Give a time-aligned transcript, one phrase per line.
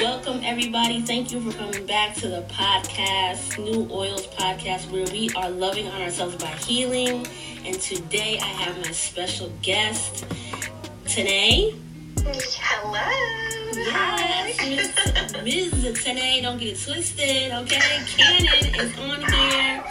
[0.00, 1.00] welcome everybody.
[1.00, 5.86] Thank you for coming back to the podcast, New Oils Podcast, where we are loving
[5.88, 7.26] on ourselves by healing.
[7.64, 10.26] And today I have my special guest,
[11.06, 11.74] Tanai.
[12.18, 13.00] Hello.
[13.74, 15.72] Yes, Ms.
[15.84, 16.04] Ms.
[16.04, 18.00] Tanai, don't get it twisted, okay?
[18.06, 19.84] Cannon is on here,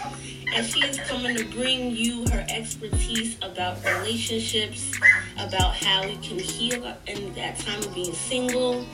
[0.53, 4.91] and she is coming to bring you her expertise about relationships,
[5.37, 8.85] about how we can heal in that time of being single.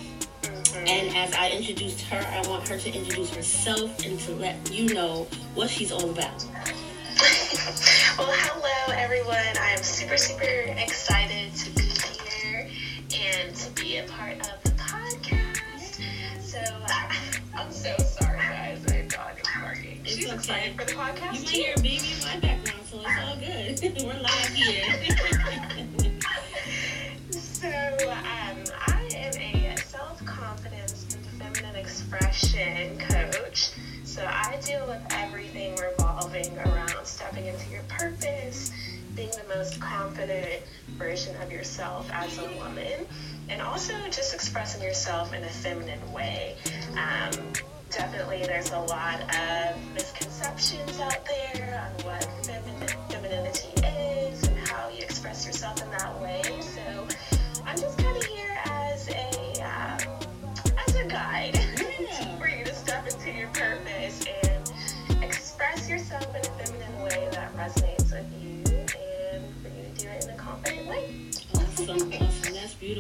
[0.76, 4.94] And as I introduced her, I want her to introduce herself and to let you
[4.94, 6.46] know what she's all about.
[8.18, 9.36] well, hello everyone.
[9.36, 11.90] I am super, super excited to be
[12.42, 12.70] here
[13.14, 16.02] and to be a part of the podcast.
[16.42, 16.60] So,
[17.58, 18.80] I'm so sorry, guys.
[18.88, 20.00] My dog is barking.
[20.04, 20.36] It's She's okay.
[20.36, 21.34] excited for the podcast.
[21.34, 24.04] You might hear a baby in my background, so it's all good.
[24.06, 26.01] We're live here.
[32.12, 33.72] Expression coach.
[34.04, 38.72] So, I deal with everything revolving around stepping into your purpose,
[39.16, 40.62] being the most confident
[40.98, 43.06] version of yourself as a woman,
[43.48, 46.56] and also just expressing yourself in a feminine way.
[46.92, 47.32] Um,
[47.90, 52.24] definitely, there's a lot of misconceptions out there on what
[53.10, 56.42] femininity is and how you express yourself in that way.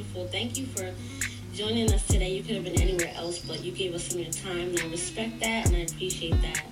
[0.01, 0.27] Beautiful.
[0.27, 0.91] Thank you for
[1.53, 2.33] joining us today.
[2.33, 4.79] You could have been anywhere else, but you gave us some of your time, and
[4.79, 6.63] I respect that, and I appreciate that.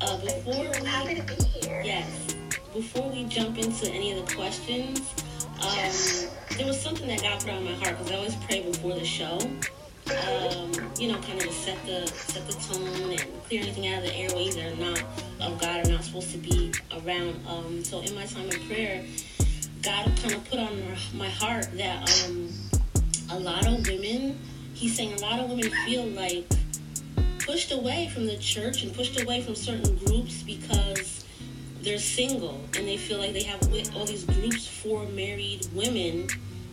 [0.00, 0.54] Uh, before.
[0.54, 1.82] We, happy to be here.
[1.84, 2.34] yes,
[2.74, 5.00] before we jump into any of the questions,
[5.60, 6.34] um, Yes.
[6.56, 9.04] there was something that God put on my heart because I always pray before the
[9.04, 9.38] show.
[10.10, 13.98] Um, you know, kind of to set the set the tone and clear anything out
[13.98, 15.00] of the airways that are not
[15.40, 17.40] of God are not supposed to be around.
[17.46, 19.04] Um, so in my time of prayer,
[19.82, 20.80] God kind of put on
[21.14, 22.48] my heart that um,
[23.30, 24.38] a lot of women,
[24.74, 26.44] He's saying a lot of women feel like
[27.40, 31.24] pushed away from the church and pushed away from certain groups because
[31.82, 33.60] they're single and they feel like they have
[33.96, 36.28] all these groups for married women.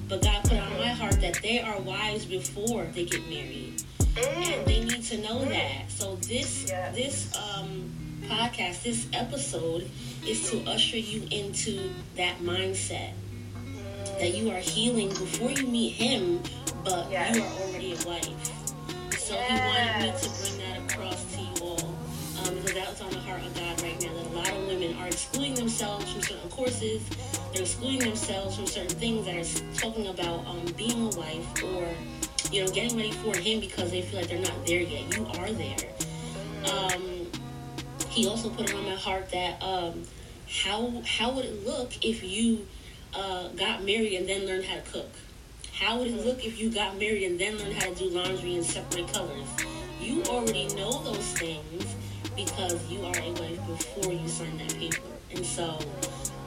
[0.08, 3.84] But God put on my heart that they are wives before they get married
[4.18, 4.66] and Mm.
[4.66, 5.90] they need to know that.
[5.90, 6.92] So this Yeah.
[6.92, 7.92] this um,
[8.28, 9.90] podcast, this episode,
[10.28, 13.12] is to usher you into that mindset
[14.20, 16.42] that you are healing before you meet him,
[16.84, 17.36] but Yes.
[17.36, 19.16] you are already a wife.
[19.18, 21.80] So he wanted me to bring that across to you all
[22.48, 24.14] um, because that was on the heart of God right now.
[24.14, 27.02] That a lot of women are excluding themselves from certain courses.
[27.54, 31.88] They're excluding themselves from certain things that are talking about um, being a wife or
[32.52, 35.16] you know getting ready for him because they feel like they're not there yet.
[35.16, 35.78] You are there.
[36.66, 37.19] Um,
[38.10, 40.04] he also put it on my heart that um,
[40.48, 42.66] how how would it look if you
[43.14, 45.12] uh, got married and then learned how to cook?
[45.74, 48.56] How would it look if you got married and then learned how to do laundry
[48.56, 49.48] in separate colors?
[50.02, 51.86] You already know those things
[52.36, 55.02] because you are a wife before you sign that paper.
[55.34, 55.78] And so,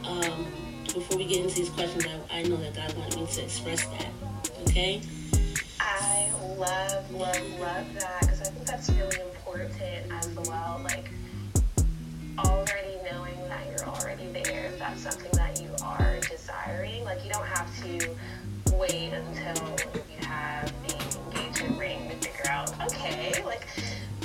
[0.04, 0.46] um,
[0.84, 3.86] before we get into these questions, I, I know that God wanted me to express
[3.86, 4.08] that.
[4.68, 5.00] Okay?
[5.80, 9.72] I love, love, love that because I think that's really important
[10.12, 10.80] as well.
[10.84, 11.10] Like,
[12.38, 17.04] already knowing that you're already there, if that's something that you are desiring.
[17.04, 18.10] Like, you don't have to
[18.74, 20.94] wait until you have the
[21.34, 23.66] engagement ring to figure out, okay, like,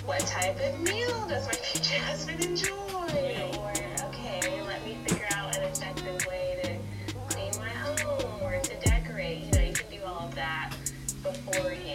[0.05, 2.75] what type of meal does my future husband enjoy?
[3.59, 3.73] Or,
[4.07, 9.43] okay, let me figure out an effective way to clean my home or to decorate.
[9.45, 10.71] You know, you can do all of that
[11.23, 11.86] before and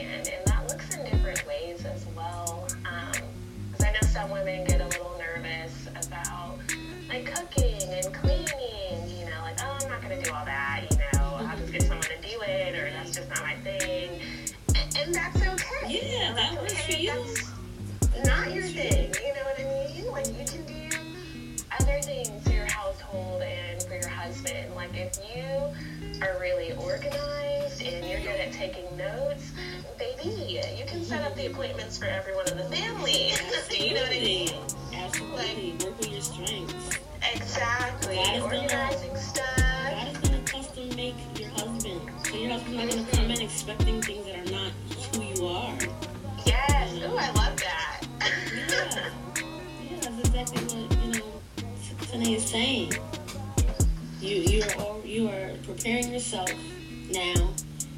[25.02, 29.50] if you are really organized and you're good at taking notes,
[29.99, 33.32] baby, you can set up the appointments for everyone in the family.
[33.70, 34.50] you know what I mean?
[34.94, 35.75] Absolutely.
[35.84, 36.99] Work with your strengths.
[37.34, 38.16] Exactly.
[38.19, 39.56] Is gonna- Organizing stuff.
[39.56, 42.00] God is going to custom make your husband.
[42.26, 44.72] So your husband's not going to come in expecting things that are not
[45.16, 45.78] who you are.
[46.46, 46.94] Yes.
[46.99, 48.02] Ooh, I love that.
[48.54, 49.10] Yeah.
[49.90, 52.93] Yeah, that's exactly what, you know, Tanai is saying.
[54.23, 56.49] You you are you are preparing yourself
[57.11, 57.51] now,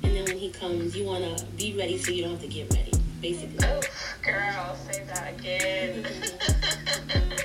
[0.03, 2.49] and then when he comes, you want to be ready so you don't have to
[2.49, 2.93] get ready.
[3.21, 3.59] basically.
[3.69, 3.81] Oh,
[4.23, 6.06] girl, say that again.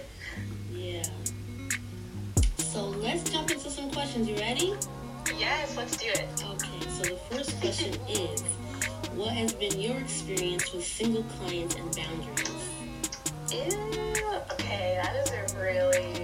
[0.74, 1.04] yeah.
[2.58, 4.30] So let's jump into some questions.
[4.30, 4.74] You ready?
[5.38, 6.28] yes, let's do it.
[6.42, 8.42] Okay, so the first question is
[9.14, 12.50] What has been your experience with single clients and boundaries?
[13.52, 16.19] Ew, okay, that is a really, really good question.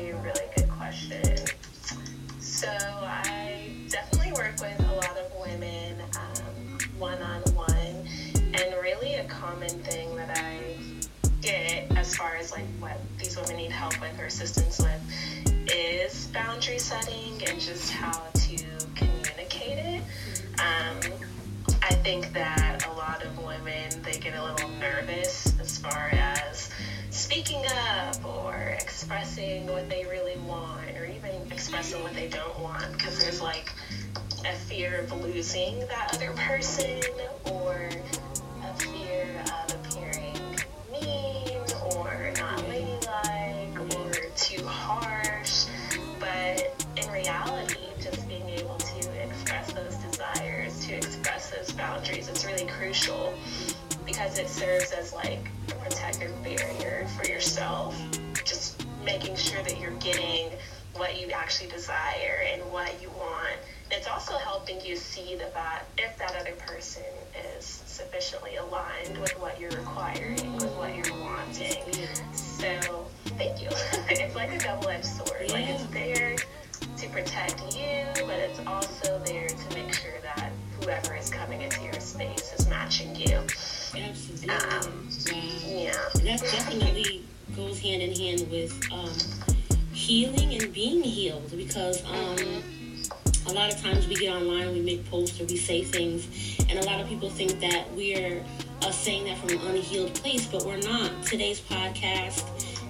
[2.65, 6.01] So I definitely work with a lot of women
[6.97, 10.77] one on one, and really a common thing that I
[11.41, 16.25] get as far as like what these women need help with or assistance with is
[16.33, 18.57] boundary setting and just how to
[18.95, 20.01] communicate it.
[20.59, 21.13] Um,
[21.83, 26.34] I think that a lot of women they get a little nervous as far as
[27.25, 32.92] speaking up or expressing what they really want or even expressing what they don't want
[32.92, 33.74] because there's like
[34.48, 37.01] a fear of losing that other person
[37.51, 37.89] or
[38.63, 40.38] a fear of appearing
[40.92, 41.57] mean
[41.95, 45.66] or not ladylike or too harsh.
[46.19, 52.45] But in reality, just being able to express those desires, to express those boundaries, it's
[52.45, 53.33] really crucial
[54.15, 58.00] because it serves as like a protective barrier for yourself.
[58.45, 60.51] Just making sure that you're getting
[60.95, 63.57] what you actually desire and what you want
[63.91, 67.03] it's also helping you see that if that other person
[67.56, 71.83] is sufficiently aligned with what you're requiring, with what you're wanting.
[72.33, 73.06] So,
[73.38, 73.69] thank you.
[74.09, 75.51] it's like a double edged sword.
[75.51, 76.35] Like, it's there
[76.97, 80.51] to protect you, but it's also there to make sure that
[80.81, 83.41] whoever is coming into your space is matching you.
[83.97, 84.50] Absolutely.
[84.50, 85.07] Um,
[85.65, 85.92] yeah.
[86.24, 87.24] That definitely
[87.56, 89.13] goes hand in hand with um,
[89.94, 92.03] healing and being healed because.
[92.06, 92.63] Um,
[93.47, 96.80] a lot of times we get online, we make posts or we say things, and
[96.80, 98.44] a lot of people think that we're
[98.81, 101.12] uh, saying that from an unhealed place, but we're not.
[101.24, 102.44] Today's podcast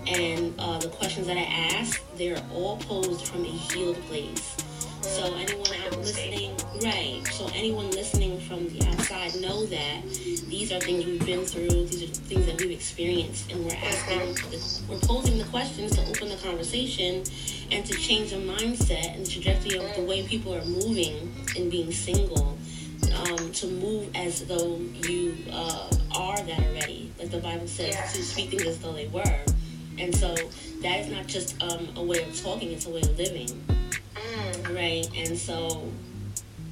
[0.07, 1.43] and uh, the questions that I
[1.77, 4.55] ask, they're all posed from a healed place.
[5.01, 7.14] So anyone out listening, right?
[7.35, 10.03] So anyone listening from the outside know that
[10.47, 11.67] these are things we've been through.
[11.67, 14.37] These are things that we've experienced, and we're asking,
[14.87, 17.23] we're posing the questions to open the conversation
[17.71, 21.69] and to change the mindset and the trajectory of the way people are moving and
[21.69, 22.57] being single.
[23.13, 28.23] Um, to move as though you uh, are that already, like the Bible says, to
[28.23, 29.41] speak things as though they were.
[29.97, 30.35] And so
[30.81, 33.49] that is not just um, a way of talking; it's a way of living.
[34.15, 34.75] Mm.
[34.75, 35.09] Right.
[35.15, 35.83] And so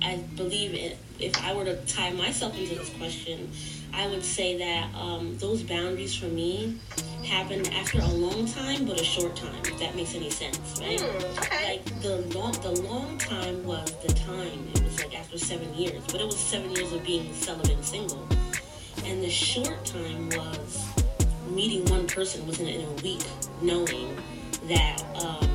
[0.03, 3.49] I believe it, if I were to tie myself into this question,
[3.93, 6.77] I would say that um, those boundaries for me
[7.23, 9.55] happened after a long time, but a short time.
[9.63, 10.99] If that makes any sense, right?
[10.99, 11.65] Mm, okay.
[11.73, 14.67] Like the long, the long time was the time.
[14.75, 17.85] It was like after seven years, but it was seven years of being celibate and
[17.85, 18.27] single,
[19.05, 20.85] and the short time was
[21.49, 23.23] meeting one person within in a week,
[23.61, 24.17] knowing
[24.67, 25.01] that.
[25.23, 25.49] Um,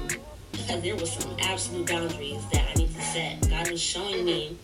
[0.82, 2.87] there was some absolute boundaries that I need
[3.18, 3.50] set.
[3.50, 4.56] God was showing me,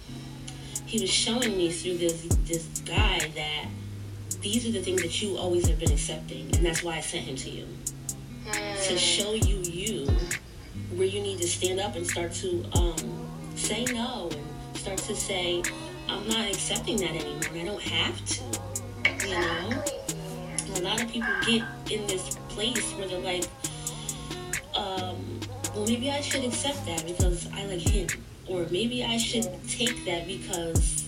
[0.86, 3.66] He was showing me through this this guy that
[4.40, 7.24] these are the things that you always have been accepting, and that's why I sent
[7.24, 7.66] him to you
[8.52, 8.96] to hmm.
[8.96, 10.06] show you you
[10.94, 12.96] where you need to stand up and start to um,
[13.56, 15.62] say no and start to say
[16.08, 17.54] I'm not accepting that anymore.
[17.54, 19.82] I don't have to, you know.
[20.76, 23.44] a lot of people get in this place where they're like,
[24.74, 25.40] um,
[25.74, 28.08] well, maybe I should accept that because I like him.
[28.48, 31.06] Or maybe I should take that because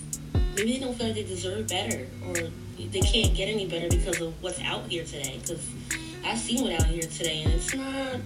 [0.55, 2.35] maybe they don't feel like they deserve better or
[2.79, 5.39] they can't get any better because of what's out here today.
[5.41, 5.69] Because
[6.25, 8.19] I've seen what out here today and it's not.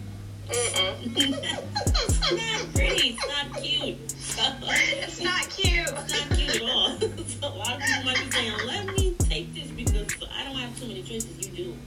[0.50, 3.10] it's not pretty.
[3.10, 4.12] It's not cute.
[4.12, 5.88] So, it's not cute.
[5.90, 6.98] It's not cute at all.
[7.00, 10.56] so a lot of people might be saying, "Let me take this because I don't
[10.56, 11.78] have too many choices." You do.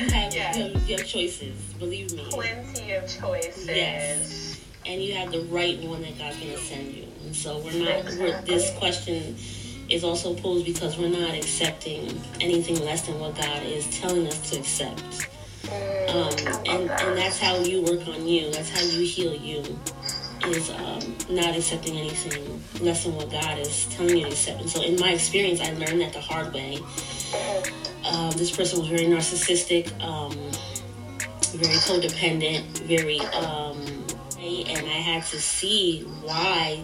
[0.00, 0.56] You have, yes.
[0.56, 2.26] you have, you have choices, believe me.
[2.30, 3.66] Plenty of choices.
[3.66, 4.53] Yes.
[4.86, 7.06] And you have the right one that God's going to send you.
[7.24, 9.36] And so we're not, we're, this question
[9.88, 14.50] is also posed because we're not accepting anything less than what God is telling us
[14.50, 15.28] to accept.
[15.64, 18.50] Mm, um, and, and that's how you work on you.
[18.50, 19.78] That's how you heal you.
[20.46, 24.60] Is um, not accepting anything less than what God is telling you to accept.
[24.60, 26.78] And so, in my experience, I learned that the hard way.
[28.04, 30.32] Um, this person was very narcissistic, um,
[31.58, 33.20] very codependent, very,
[34.62, 36.80] and I had to see why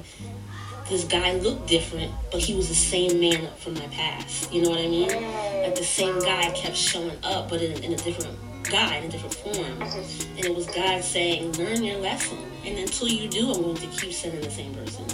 [0.88, 4.52] this guy looked different, but he was the same man from my past.
[4.52, 5.08] You know what I mean?
[5.08, 9.08] Like the same guy kept showing up, but in, in a different guy, in a
[9.08, 9.82] different form.
[9.82, 12.38] And it was God saying, learn your lesson.
[12.64, 15.04] And until you do, I'm going to keep sending the same person.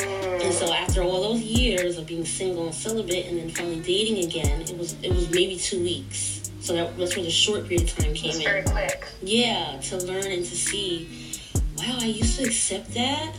[0.00, 4.24] And so after all those years of being single and celibate, and then finally dating
[4.24, 6.50] again, it was it was maybe two weeks.
[6.60, 8.42] So that, that's where the short period of time came in.
[8.42, 9.06] very quick.
[9.22, 11.23] Yeah, to learn and to see,
[11.88, 13.34] wow, I used to accept that.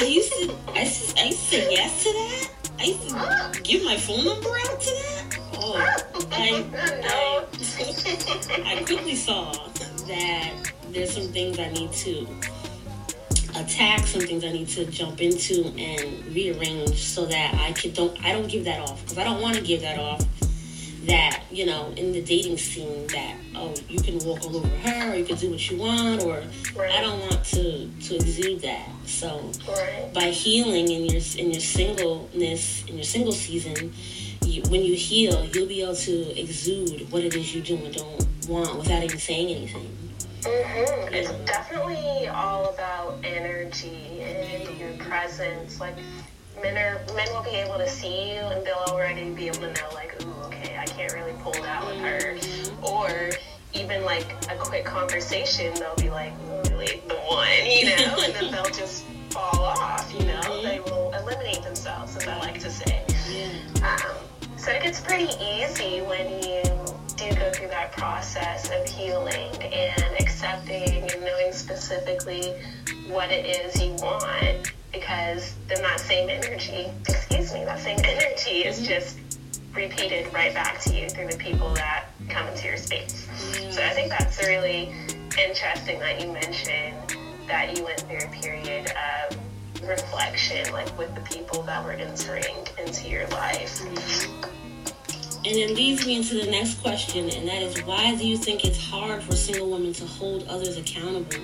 [0.00, 2.50] I used to, I used to, I used to say yes to that.
[2.78, 5.38] I used to give my phone number out to that.
[5.54, 5.74] Oh,
[6.32, 6.64] I,
[7.04, 7.44] I,
[8.64, 9.52] I quickly saw
[10.06, 12.26] that there's some things I need to
[13.54, 18.18] attack, some things I need to jump into and rearrange so that I can don't
[18.24, 20.24] I don't give that off because I don't want to give that off.
[21.06, 25.12] That you know, in the dating scene, that oh, you can walk all over her,
[25.12, 26.42] or you can do what you want, or
[26.80, 28.88] I don't want to to exude that.
[29.06, 30.10] So Right.
[30.14, 33.92] by healing in your in your singleness in your single season,
[34.44, 37.94] you, when you heal, you'll be able to exude what it is you do and
[37.94, 39.98] don't want without even saying anything.
[40.42, 41.14] Mm-hmm.
[41.14, 45.78] It's definitely all about energy and your presence.
[45.80, 45.94] Like
[46.62, 49.72] men are men will be able to see you and they'll already be able to
[49.72, 52.36] know like, ooh, okay, I can't really pull that with her.
[52.82, 53.30] Or
[53.74, 56.32] even like a quick conversation, they'll be like,
[56.70, 60.62] really the one, you know, and then they'll just fall off, you know.
[60.62, 63.02] They will eliminate themselves, as I like to say.
[63.82, 63.98] Um,
[64.56, 66.62] so it gets pretty easy when you
[67.16, 72.54] do go through that process of healing and accepting and knowing specifically
[73.08, 78.64] what it is you want because then that same energy, excuse me, that same energy
[78.64, 79.18] is just
[79.74, 83.26] repeated right back to you through the people that come into your space.
[83.70, 84.92] So I think that's really
[85.38, 88.92] interesting that you mentioned that you went through a period
[89.30, 89.38] of
[89.88, 93.82] reflection, like with the people that were entering into your life.
[95.44, 98.64] And it leads me into the next question, and that is why do you think
[98.64, 101.36] it's hard for single women to hold others accountable?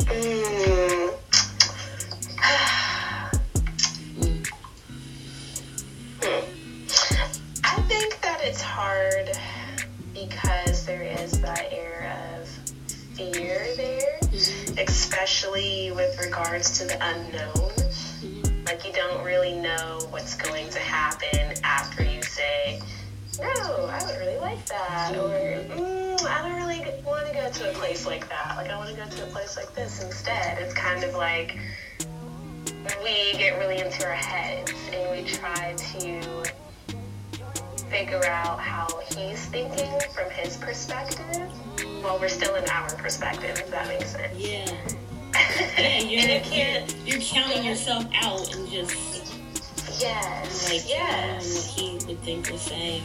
[0.00, 1.11] Mm.
[15.22, 18.64] Especially with regards to the unknown.
[18.66, 22.80] Like you don't really know what's going to happen after you say,
[23.38, 25.30] "No, I would really like that," or
[25.76, 28.54] mm, "I don't really want to go to a place like that.
[28.56, 31.56] Like I want to go to a place like this instead." It's kind of like
[33.04, 36.20] we get really into our heads and we try to
[37.88, 41.48] figure out how he's thinking from his perspective
[42.02, 44.36] while we're still in our perspective, if that makes sense.
[44.36, 44.76] Yeah.
[45.34, 49.34] Yeah, you're, you can't, you're, you're counting yourself out and just
[50.00, 51.46] yes, like yes.
[51.46, 53.02] um, what he would think or say.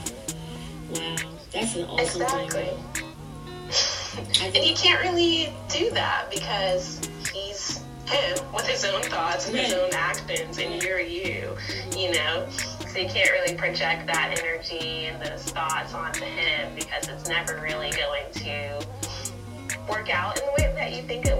[0.91, 1.15] Wow,
[1.51, 2.63] that's an awesome Exactly.
[2.63, 2.84] thing.
[4.39, 9.57] I And you can't really do that because he's him with his own thoughts and
[9.57, 11.55] his own actions, and you're you,
[11.96, 12.48] you know?
[12.88, 17.60] So you can't really project that energy and those thoughts onto him because it's never
[17.62, 18.86] really going to
[19.89, 21.37] work out in the way that you think it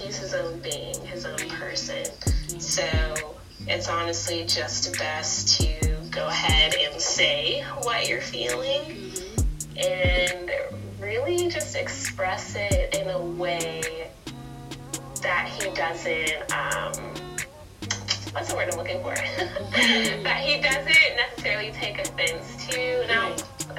[0.00, 2.04] he's his own being, his own person.
[2.60, 2.84] So
[3.66, 9.12] it's honestly just best to go ahead and say what you're feeling
[9.76, 10.50] and
[10.98, 14.10] really just express it in a way
[15.22, 16.92] that he doesn't um
[18.32, 19.14] what's the word I'm looking for?
[20.24, 23.06] that he doesn't necessarily take offense to.
[23.06, 23.34] Now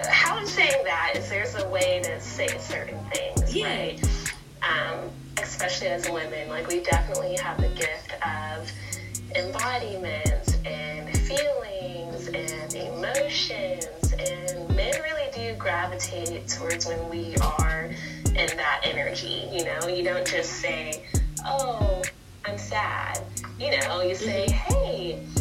[0.10, 3.68] how I'm saying that is there's a way to say certain things, Yeah.
[3.68, 4.04] right?
[4.62, 5.10] Um,
[5.42, 8.72] especially as women, like we definitely have the gift of
[9.36, 17.90] embodiment and feelings and emotions and men really do gravitate towards when we are
[18.26, 19.88] in that energy you know?
[19.88, 21.06] You don't just say
[21.46, 22.02] oh
[22.46, 23.22] i'm sad.
[23.60, 24.74] You know you say mm-hmm.
[24.74, 25.41] hey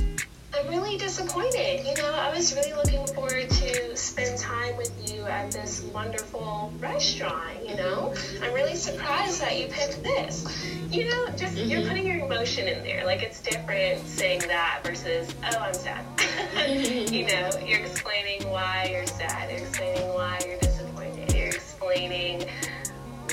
[0.55, 1.87] i'm really disappointed.
[1.87, 6.73] You know i was really looking forward to spend time with you at this wonderful
[6.79, 8.15] restaurant you know?
[8.43, 10.45] I'm really surprised that you picked this.
[10.91, 11.89] You know just you're mm-hmm.
[11.89, 13.05] putting your emotion in there.
[13.07, 16.05] Like it's different saying that versus oh i'm sad.
[17.11, 19.51] You know you're explaining why you're sad.
[19.51, 21.33] You're explaining why you're disappointed.
[21.33, 22.49] You're explaining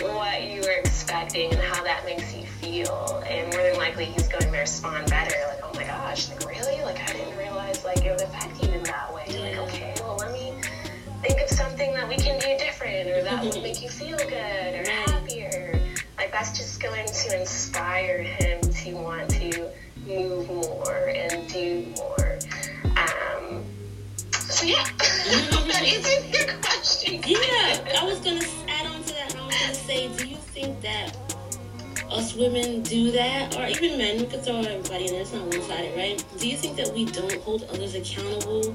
[0.01, 3.24] what you were expecting and how that makes you feel.
[3.27, 5.36] And more than likely he's going to respond better.
[5.48, 6.82] Like oh my gosh like really?
[6.84, 9.25] Like i didn't realize like it would affect you in that way.
[9.27, 10.54] Like okay well let me
[11.22, 14.30] think of something that we can do different or that will make you feel good
[14.32, 15.80] or happier.
[16.18, 19.70] Like that's just going to inspire him to want to
[20.06, 22.39] move more and do more.
[22.96, 23.63] Um
[24.32, 24.86] so yeah.
[25.68, 27.22] That answers your question.
[27.27, 28.37] Yeah, I was gonna
[30.88, 31.12] that
[32.10, 35.44] us women do that, or even men, we could throw everybody in there, it's not
[35.44, 36.24] one sided, right?
[36.39, 38.74] Do you think that we don't hold others accountable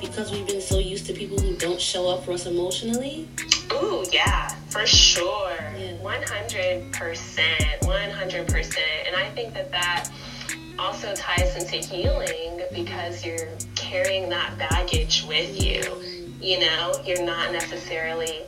[0.00, 3.28] because we've been so used to people who don't show up for us emotionally?
[3.72, 5.56] Ooh, yeah, for sure.
[5.78, 5.96] Yeah.
[6.02, 6.90] 100%.
[7.80, 8.78] 100%.
[9.06, 10.10] And I think that that
[10.78, 15.82] also ties into healing because you're carrying that baggage with you.
[16.40, 18.42] You know, you're not necessarily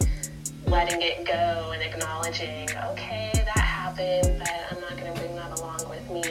[0.67, 5.59] letting it go and acknowledging, okay, that happened, but I'm not going to bring that
[5.59, 6.23] along with me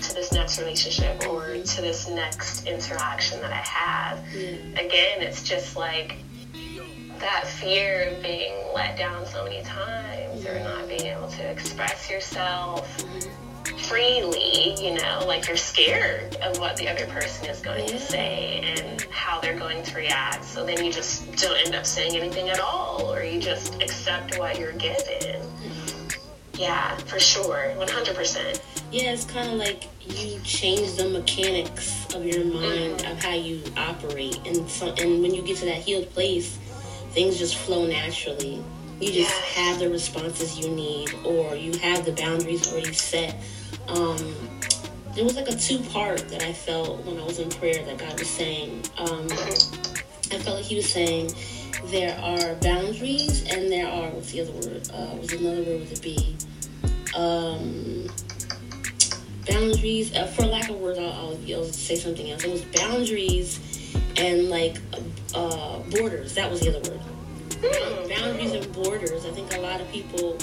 [0.00, 4.18] to this next relationship or to this next interaction that I have.
[4.32, 4.72] Mm.
[4.72, 6.16] Again, it's just like
[7.20, 12.10] that fear of being let down so many times or not being able to express
[12.10, 13.04] yourself.
[13.78, 18.60] Freely, you know, like you're scared of what the other person is going to say
[18.62, 20.44] and how they're going to react.
[20.44, 24.38] So then you just don't end up saying anything at all, or you just accept
[24.38, 25.42] what you're given.
[26.54, 28.60] Yeah, for sure, 100%.
[28.92, 33.12] Yeah, it's kind of like you change the mechanics of your mind mm-hmm.
[33.12, 36.56] of how you operate, and so, and when you get to that healed place,
[37.10, 38.62] things just flow naturally.
[39.00, 43.34] You just have the responses you need, or you have the boundaries already set
[43.88, 44.34] um,
[45.14, 47.98] there was like a two part that I felt when I was in prayer that
[47.98, 48.82] God was saying.
[48.98, 51.32] Um, I felt like He was saying
[51.86, 54.88] there are boundaries and there are what's the other word?
[54.92, 56.36] Uh, was another word with a B.
[57.16, 58.08] Um,
[59.46, 60.14] boundaries.
[60.14, 62.44] Uh, for lack of words, I'll, I'll, I'll, say something else.
[62.44, 63.60] It was boundaries
[64.16, 64.78] and like
[65.34, 66.34] uh, borders.
[66.34, 67.00] That was the other word.
[67.62, 68.08] Hmm.
[68.08, 69.24] boundaries and borders.
[69.24, 70.36] I think a lot of people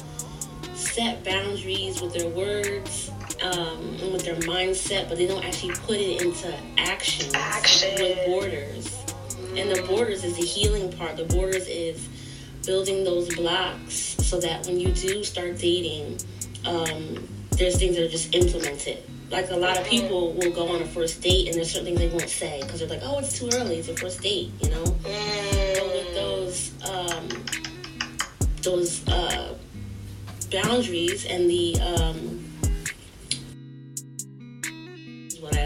[0.74, 3.11] set boundaries with their words
[3.44, 7.94] um, with their mindset, but they don't actually put it into action, action.
[7.96, 8.98] with borders.
[9.56, 11.18] And the borders is the healing part.
[11.18, 12.08] The borders is
[12.66, 16.20] building those blocks so that when you do start dating,
[16.66, 19.04] um, there's things that are just implemented.
[19.30, 19.90] Like a lot of mm-hmm.
[19.90, 22.80] people will go on a first date and there's certain things they won't say because
[22.80, 23.78] they're like, oh, it's too early.
[23.78, 24.84] It's a first date, you know.
[24.84, 25.80] Mm.
[25.80, 27.30] But with those um,
[28.62, 29.56] those uh,
[30.52, 32.41] boundaries and the um,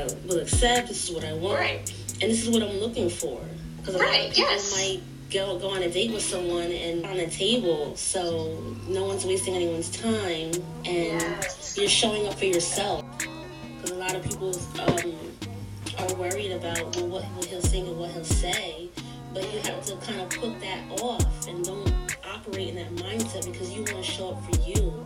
[0.05, 0.87] I will accept.
[0.87, 1.93] This is what I want, right.
[2.21, 3.39] and this is what I'm looking for.
[3.77, 4.21] Because a right.
[4.21, 4.75] lot of people yes.
[4.75, 9.25] might go go on a date with someone and on a table, so no one's
[9.25, 10.51] wasting anyone's time,
[10.85, 11.75] and yes.
[11.77, 13.03] you're showing up for yourself.
[13.17, 15.15] Because a lot of people um,
[15.99, 18.89] are worried about well, what, what he'll sing and what he'll say,
[19.33, 23.45] but you have to kind of put that off and don't operate in that mindset
[23.51, 25.05] because you want to show up for you.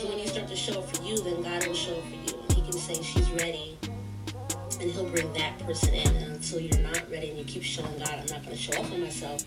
[0.00, 2.32] So when you start to show up for you, then God will show up for
[2.32, 3.76] you, and He can say she's ready
[4.80, 6.16] and he'll bring that person in.
[6.16, 8.78] And until you're not ready and you keep showing God, I'm not going to show
[8.78, 9.44] up for myself,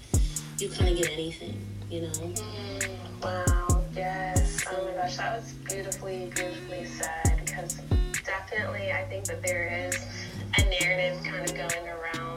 [0.59, 1.59] you kind of get anything,
[1.89, 2.09] you know?
[2.09, 2.89] Mm,
[3.23, 4.63] wow, yes.
[4.71, 7.41] Oh my gosh, that was beautifully, beautifully said.
[7.45, 7.75] Because
[8.25, 10.05] definitely, I think that there is
[10.57, 12.36] a narrative kind of going around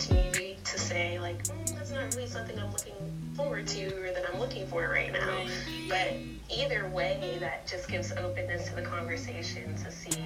[0.00, 2.94] opportunity to say like, mm, that's not really something I'm looking
[3.34, 5.28] forward to or that I'm looking for right now.
[5.28, 5.50] Right.
[5.88, 10.22] But either way, that just gives openness to the conversation to see,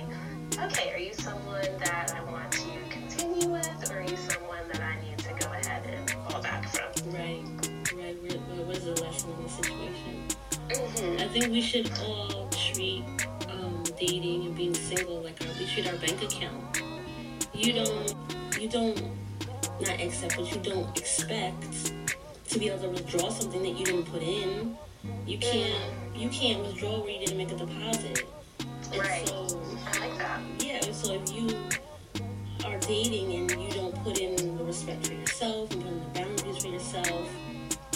[0.59, 4.83] okay, are you someone that I want to continue with, or are you someone that
[4.83, 7.13] I need to go ahead and fall back from?
[7.13, 7.43] Right,
[7.95, 8.17] right.
[8.67, 10.29] What is the lesson in this situation?
[10.69, 11.21] Mm-hmm.
[11.21, 13.05] I think we should all treat
[13.49, 16.83] um, dating and being single like our, we treat our bank account.
[17.53, 18.15] You don't,
[18.59, 18.99] you don't
[19.81, 21.93] not accept, but you don't expect
[22.49, 24.77] to be able to withdraw something that you didn't put in.
[25.27, 28.25] You can't you can't withdraw where you didn't make a deposit.
[28.93, 29.29] And right.
[29.29, 30.41] So, I like that.
[30.61, 30.81] Yeah.
[30.93, 31.49] So if you
[32.65, 36.21] are dating and you don't put in the respect for yourself and put in the
[36.21, 37.29] boundaries for yourself,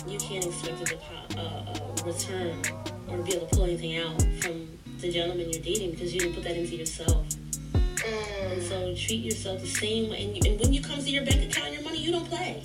[0.06, 2.60] you can't expect a, depo- uh, a return
[3.08, 6.34] or be able to pull anything out from the gentleman you're dating because you didn't
[6.34, 7.26] put that into yourself.
[8.08, 8.52] Mm.
[8.52, 10.24] And so treat yourself the same way.
[10.24, 12.62] And, you, and when you come to your bank account, your money, you don't play.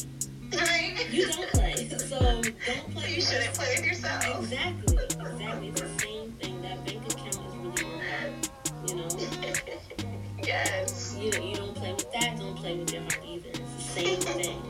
[0.55, 1.07] Right.
[1.11, 1.89] You don't play.
[1.89, 2.53] So don't
[2.93, 3.15] play.
[3.15, 4.23] You shouldn't play with yourself.
[4.39, 4.97] Exactly.
[4.97, 5.67] Exactly.
[5.69, 6.61] It's the same thing.
[6.61, 8.49] That bank account is really heart.
[8.87, 9.07] You know?
[10.43, 11.15] yes.
[11.19, 13.49] You, you don't play with that, don't play with your heart either.
[13.49, 14.61] It's the same thing.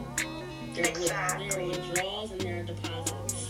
[0.74, 1.50] There, Exactly.
[1.50, 3.50] there are withdrawals and there are deposits.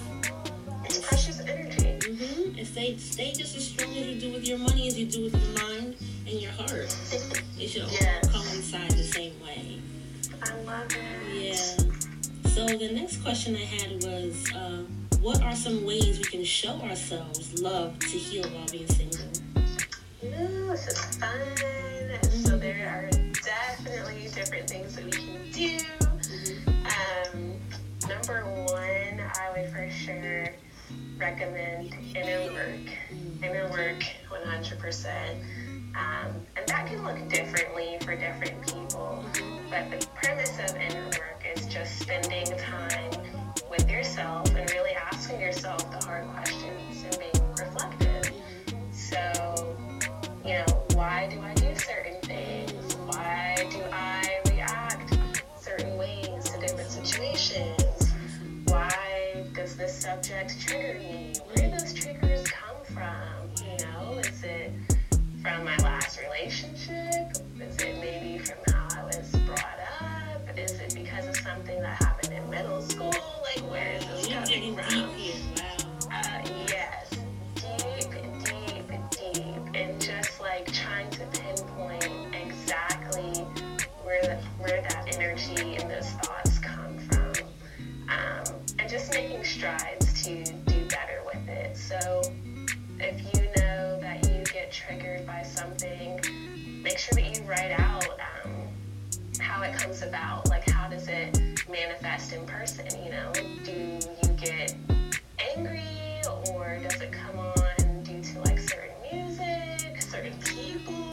[0.86, 1.99] It's precious energy.
[1.99, 2.57] Mm-hmm.
[2.57, 5.23] And stay, stay just as strong as you do with your money as you do
[5.23, 5.95] with your mind
[6.34, 6.98] and your heart.
[7.60, 8.28] It should all Yes.
[8.32, 9.80] coincide the same way.
[10.41, 11.00] I love it.
[11.32, 12.50] Yeah.
[12.50, 14.84] So the next question I had was, uh,
[15.22, 19.28] what are some ways we can show ourselves love to heal while being single?
[20.24, 21.39] Ooh, this is fun.
[22.43, 23.10] So there are
[23.43, 25.78] definitely different things that we can do.
[26.89, 27.60] Um,
[28.10, 30.50] number one, I would for sure
[31.17, 32.89] recommend inner work.
[33.43, 35.43] Inner work, 100%.
[35.95, 39.23] Um, and that can look differently for different people.
[39.69, 43.12] But the premise of inner work is just spending time
[43.69, 48.32] with yourself and really asking yourself the hard questions and being reflective.
[48.91, 49.75] So,
[50.43, 52.95] you know, why do I do certain things?
[52.95, 55.17] Why do I react
[55.60, 58.13] certain ways to different situations?
[58.65, 61.12] Why does this subject trigger me?
[65.53, 67.31] From my last relationship?
[67.61, 70.57] Is it maybe from how I was brought up?
[70.57, 73.09] Is it because of something that happened in middle school?
[73.11, 75.09] Like, where is this coming from?
[76.11, 77.09] Uh, yes,
[77.53, 78.11] deep,
[78.43, 83.41] deep, deep, and just like trying to pinpoint exactly
[84.03, 87.45] where the, where that energy and those thoughts come from,
[88.09, 91.77] um, and just making strides to do better with it.
[91.77, 92.22] So,
[95.23, 98.07] triggered by something, make sure that you write out
[98.43, 98.51] um,
[99.39, 100.47] how it comes about.
[100.49, 101.38] Like, how does it
[101.69, 102.86] manifest in person?
[103.03, 103.31] You know,
[103.63, 104.75] do you get
[105.55, 105.81] angry
[106.51, 111.12] or does it come on due to like certain music, certain people?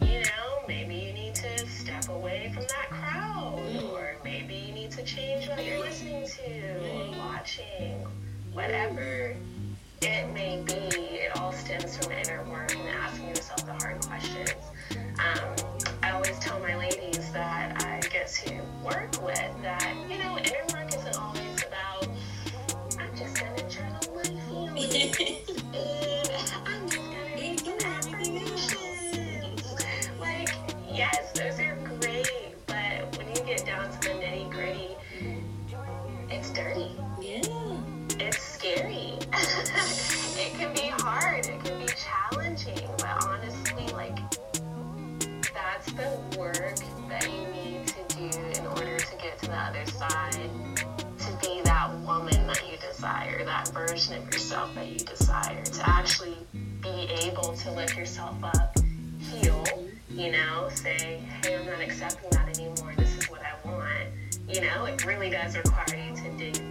[0.00, 3.60] You know, maybe you need to step away from that crowd,
[3.92, 8.06] or maybe you need to change what you're listening to or watching,
[8.52, 9.34] whatever
[10.02, 11.13] it may be.
[11.94, 13.34] Stems from inner work and asking
[62.04, 62.92] I'm not anymore.
[62.98, 64.10] This is what I want.
[64.46, 66.63] You know, it really does require you to dig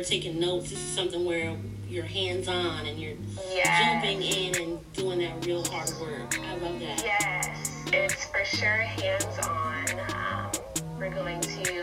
[0.00, 0.70] they're taking notes.
[0.70, 1.54] This is something where
[1.86, 3.16] you're hands-on and you're
[3.52, 4.02] yes.
[4.02, 6.38] jumping in and doing that real hard work.
[6.40, 7.02] I love that.
[7.04, 9.84] Yes, it's for sure hands-on.
[10.14, 10.50] Um,
[10.98, 11.79] we're going to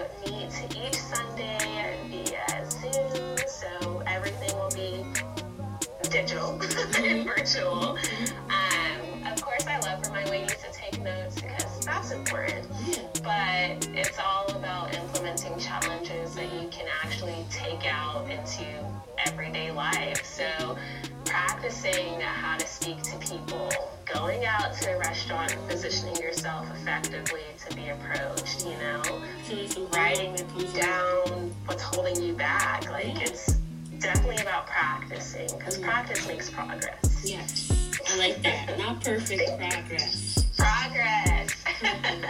[36.19, 36.27] mm-hmm.
[36.29, 37.21] makes progress.
[37.23, 37.71] Yes,
[38.07, 38.77] I like that.
[38.77, 40.45] Not perfect progress.
[40.57, 41.49] Progress.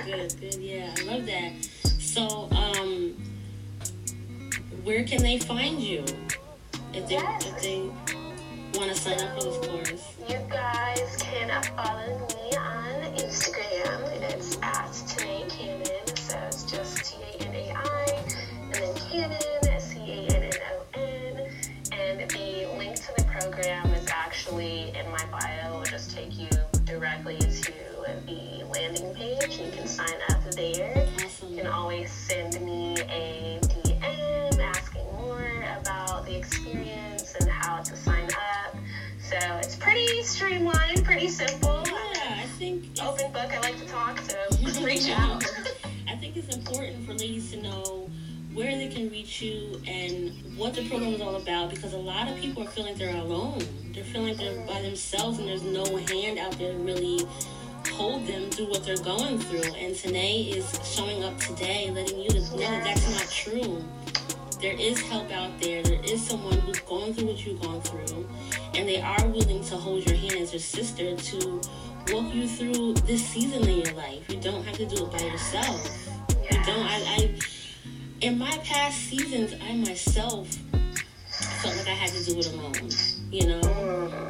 [0.05, 1.53] good, good, yeah, I love that.
[1.99, 3.15] So, um,
[4.83, 6.03] where can they find you
[6.93, 7.45] if they yes.
[7.45, 7.89] if they
[8.77, 10.15] want to sign up for this course?
[10.29, 11.96] You guys can follow
[52.17, 53.61] lot of people are feeling they're alone.
[53.93, 57.27] They're feeling they're by themselves and there's no hand out there to really
[57.91, 59.71] hold them through what they're going through.
[59.75, 63.83] And Tanai is showing up today, letting you know that that's not true.
[64.59, 65.83] There is help out there.
[65.83, 68.27] There is someone who's going through what you're going through,
[68.73, 71.61] and they are willing to hold your hand as your sister to
[72.11, 74.27] walk you through this season in your life.
[74.27, 76.09] You don't have to do it by yourself.
[76.49, 76.79] You don't.
[76.79, 77.39] I, I
[78.21, 80.57] in my past seasons, I myself
[81.57, 82.89] felt like I had to do it alone,
[83.31, 83.61] you know?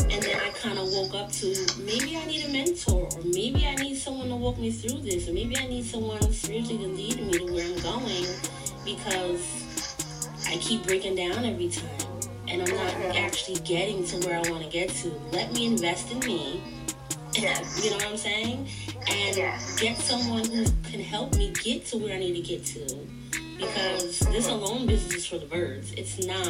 [0.09, 1.47] And then I kind of woke up to
[1.83, 5.27] maybe I need a mentor, or maybe I need someone to walk me through this,
[5.27, 8.25] or maybe I need someone spiritually to lead me to where I'm going
[8.85, 9.43] because
[10.47, 12.07] I keep breaking down every time
[12.47, 15.09] and I'm not actually getting to where I want to get to.
[15.33, 16.61] Let me invest in me.
[17.33, 17.83] Yes.
[17.83, 18.67] you know what I'm saying?
[19.09, 19.79] And yes.
[19.79, 23.07] get someone who can help me get to where I need to get to
[23.57, 25.91] because this alone business is for the birds.
[25.93, 26.47] It's not.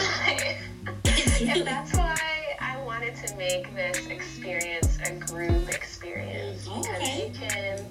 [1.06, 1.60] it's really...
[1.60, 2.20] And that's why
[2.60, 7.28] I wanted to make this experience a group experience because okay.
[7.28, 7.86] you can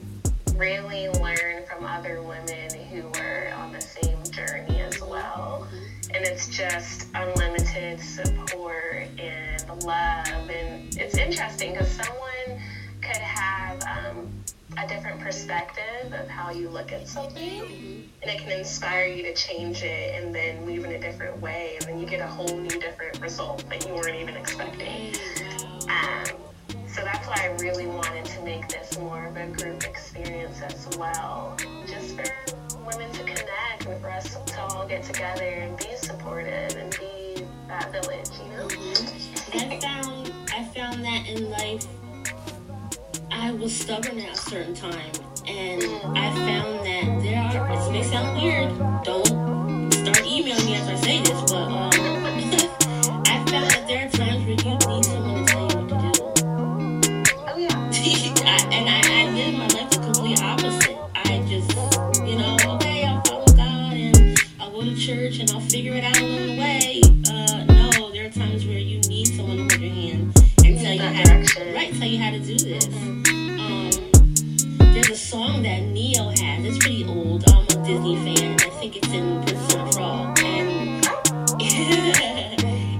[0.56, 5.66] really learn from other women who were on the same journey as well.
[6.14, 10.50] And it's just unlimited support and love.
[10.50, 12.60] And it's interesting because someone
[14.76, 19.34] a different perspective of how you look at something and it can inspire you to
[19.34, 22.58] change it and then move in a different way and then you get a whole
[22.58, 25.14] new different result that you weren't even expecting.
[25.88, 26.36] Um,
[26.96, 30.96] so that's why i really wanted to make this more of a group experience as
[30.96, 31.54] well
[31.86, 32.24] just for
[32.86, 37.44] women to connect and for us to all get together and be supportive and be
[37.68, 38.66] that village you know?
[39.52, 41.86] I found i found that in life
[43.46, 45.12] I was stubborn at a certain time,
[45.46, 45.80] and
[46.18, 47.70] I found that there are.
[47.70, 48.76] It may sound weird.
[49.04, 51.90] Don't start emailing me as I say this, but um,
[53.24, 55.94] I found that there are times where you need someone to tell you what to
[55.94, 56.24] do.
[57.46, 57.70] Oh yeah.
[57.70, 60.98] I, and I, I live my life the complete opposite.
[61.14, 61.70] I just,
[62.26, 66.02] you know, okay, I'll follow God and I'll go to church and I'll figure it
[66.02, 67.00] out along the way.
[67.30, 70.94] Uh, no, there are times where you need someone to hold your hand and tell
[70.94, 73.35] you how to, right, tell you how to do this.
[75.06, 76.64] There's a song that Ne-Yo has.
[76.64, 77.48] It's pretty old.
[77.50, 78.56] I'm a Disney fan.
[78.58, 80.38] I think it's in Princess and Frog.
[80.40, 81.06] And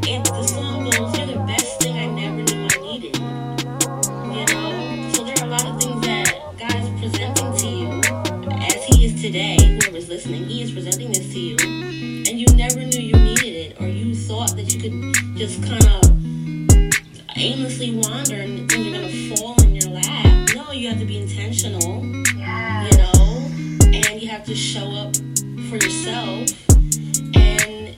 [0.06, 3.16] it, the song goes, You're the best thing I never knew I needed.
[3.18, 5.10] You know?
[5.14, 8.00] So there are a lot of things that God is presenting to you
[8.62, 9.56] as He is today.
[9.58, 11.56] Whoever's listening, He is presenting this to you.
[11.58, 15.84] And you never knew you needed it, or you thought that you could just kind
[15.84, 16.06] of
[17.36, 18.70] aimlessly wander and
[20.76, 22.04] you have to be intentional.
[22.36, 22.88] Yeah.
[22.88, 23.50] You know,
[23.96, 25.16] and you have to show up
[25.68, 26.50] for yourself.
[27.34, 27.96] And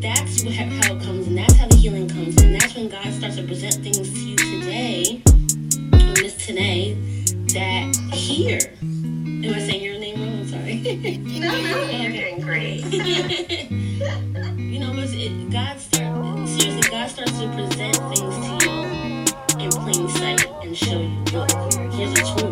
[0.00, 3.12] that's wh- how it comes, and that's how the healing comes, and that's when God
[3.12, 5.22] starts to present things to you today,
[5.94, 6.94] on this today,
[7.54, 8.60] that here.
[8.80, 10.40] Am I saying your name wrong?
[10.40, 11.18] I'm sorry.
[11.42, 12.84] No, no, you're doing great.
[12.92, 18.54] you know, but it, God start seriously, God starts to present things to
[19.58, 21.21] you in plain sight and show you,
[22.02, 22.51] is a tool.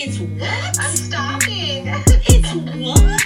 [0.00, 0.78] It's what?
[0.78, 1.88] I'm stopping.
[2.28, 3.17] It's what?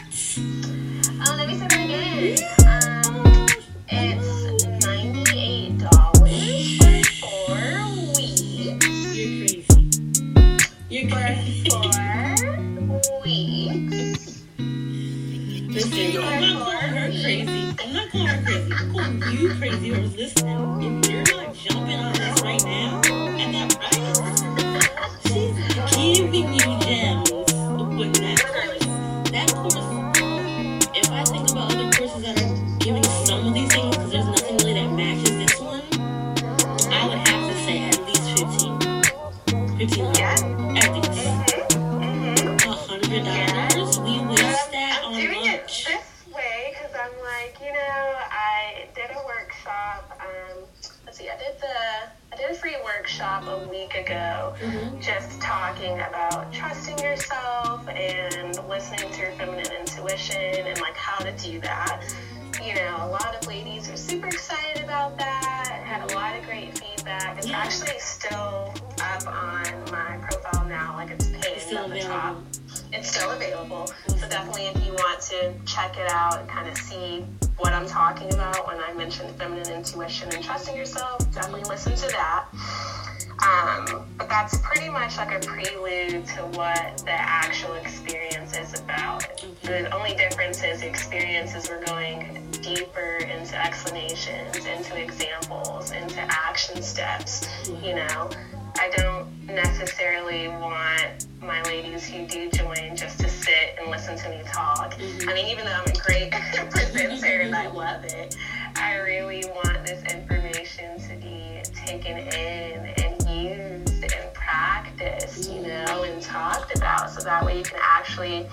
[94.03, 97.49] Explanations, into examples, into action steps.
[97.69, 98.31] You know,
[98.79, 104.29] I don't necessarily want my ladies who do join just to sit and listen to
[104.31, 104.95] me talk.
[104.95, 105.29] Mm-hmm.
[105.29, 106.31] I mean, even though I'm a great
[106.71, 108.37] presenter and I love it,
[108.77, 116.05] I really want this information to be taken in and used and practiced, you know,
[116.05, 118.47] and talked about so that way you can actually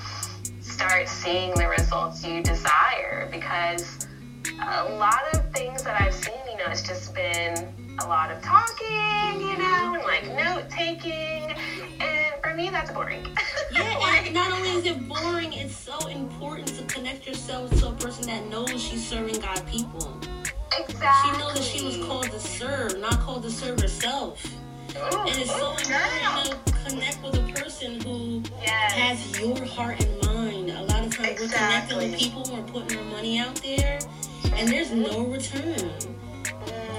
[0.62, 4.08] start seeing the results you desire because
[4.62, 7.56] a lot of things that I've seen, you know, it's just been
[8.02, 8.88] a lot of talking,
[9.42, 11.56] you know, and like note taking.
[12.00, 13.26] And for me, that's boring.
[13.72, 17.90] Yeah, Like, and not only is it boring, it's so important to connect yourself to
[17.90, 20.18] a person that knows she's serving God people.
[20.78, 21.32] exactly.
[21.32, 24.44] She knows that she was called to serve, not called to serve herself.
[24.98, 28.92] Ooh, And it's so important to connect with a person who Yes.
[28.94, 30.72] has your heart and mind.
[30.72, 34.00] A lot of times we're connecting with people who are putting our money out there,
[34.54, 35.92] and there's no return.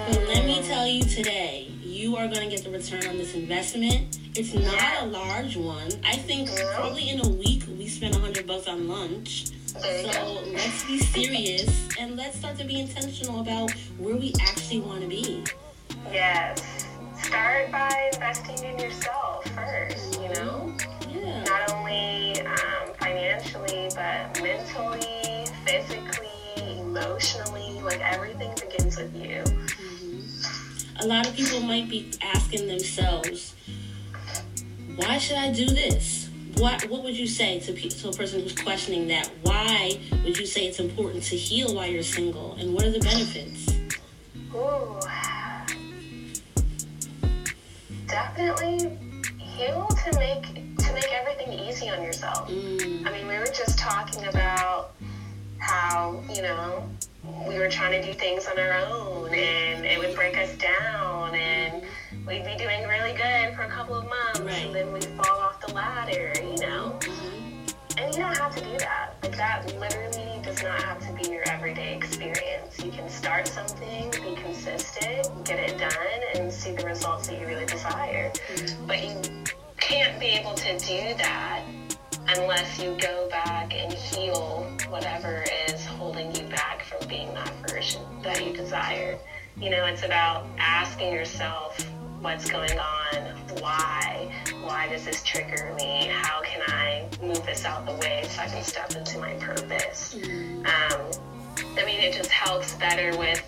[0.08, 3.34] But let me tell you today, you are going to get the return on this
[3.34, 4.18] investment.
[4.34, 5.88] It's not a large one.
[6.04, 9.46] I think probably in a week we a hundred bucks on lunch.
[9.66, 15.02] So let's be serious and let's start to be intentional about where we actually want
[15.02, 15.44] to be.
[16.10, 16.86] Yes.
[17.22, 20.74] Start by investing in yourself first, you know?
[21.10, 21.44] Yeah.
[21.44, 26.39] Not only um, financially, but mentally, physically,
[26.96, 27.80] emotionally.
[27.80, 29.44] Like everything begins with you.
[31.00, 33.54] A lot of people might be asking themselves,
[34.96, 36.28] why should I do this?
[36.56, 39.30] What What would you say to, pe- to a person who's questioning that?
[39.42, 42.54] Why would you say it's important to heal while you're single?
[42.60, 43.72] And what are the benefits?
[44.54, 44.98] Ooh.
[48.06, 48.98] Definitely
[49.38, 52.50] heal to make to make everything easy on yourself.
[52.50, 54.92] Mm, I mean, we were just talking about
[55.70, 56.88] how, you know,
[57.46, 61.34] we were trying to do things on our own and it would break us down
[61.34, 61.82] and
[62.26, 64.66] we'd be doing really good for a couple of months, Right.
[64.66, 66.98] and then we'd fall off the ladder, you know.
[67.98, 69.14] And you don't have to do that.
[69.22, 72.82] Like that literally does not have to be your everyday experience.
[72.82, 77.46] You can start something, be consistent, get it done, and see the results that you
[77.46, 78.32] really desire.
[78.54, 78.86] Mm-hmm.
[78.86, 79.44] But you
[79.76, 81.62] can't be able to do that
[82.36, 88.02] unless you go back and heal whatever is holding you back from being that version
[88.22, 89.18] that you desire.
[89.56, 91.78] You know, it's about asking yourself
[92.20, 93.16] what's going on,
[93.60, 98.42] why, why does this trigger me, how can I move this out the way so
[98.42, 100.14] I can step into my purpose.
[100.14, 101.10] Um,
[101.76, 103.42] I mean, it just helps better with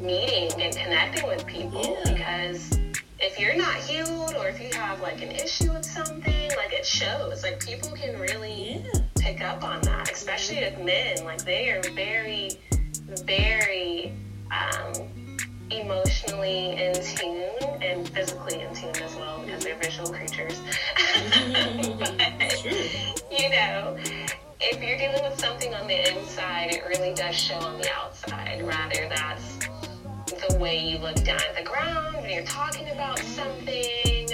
[0.00, 2.12] meeting and connecting with people Yeah.
[2.12, 2.78] because
[3.24, 6.84] if you're not healed or if you have like an issue with something, like it
[6.84, 7.42] shows.
[7.42, 9.00] Like people can really Yeah.
[9.18, 11.24] pick up on that, especially with men.
[11.24, 12.50] Like they are very,
[13.24, 14.12] very
[14.50, 14.92] um,
[15.70, 20.60] emotionally in tune and physically in tune as well because they're visual creatures.
[21.98, 22.64] But,
[23.30, 23.96] you know,
[24.60, 28.62] if you're dealing with something on the inside, it really does show on the outside.
[28.62, 29.58] Rather, that's
[30.48, 34.28] the way you look down at the ground when you're talking about something.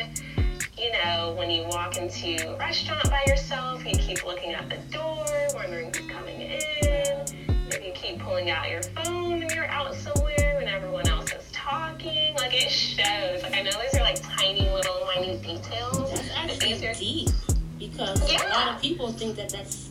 [0.78, 4.76] You know, when you walk into a restaurant by yourself, you keep looking at the
[4.96, 7.24] door, wondering who's coming in.
[7.68, 11.48] If you keep pulling out your phone when you're out somewhere when everyone else is
[11.52, 13.42] talking, like it shows.
[13.42, 16.94] Like I know these are like tiny little minute details, That's but actually these are
[16.94, 17.28] deep
[17.78, 19.89] because a lot of people think that that's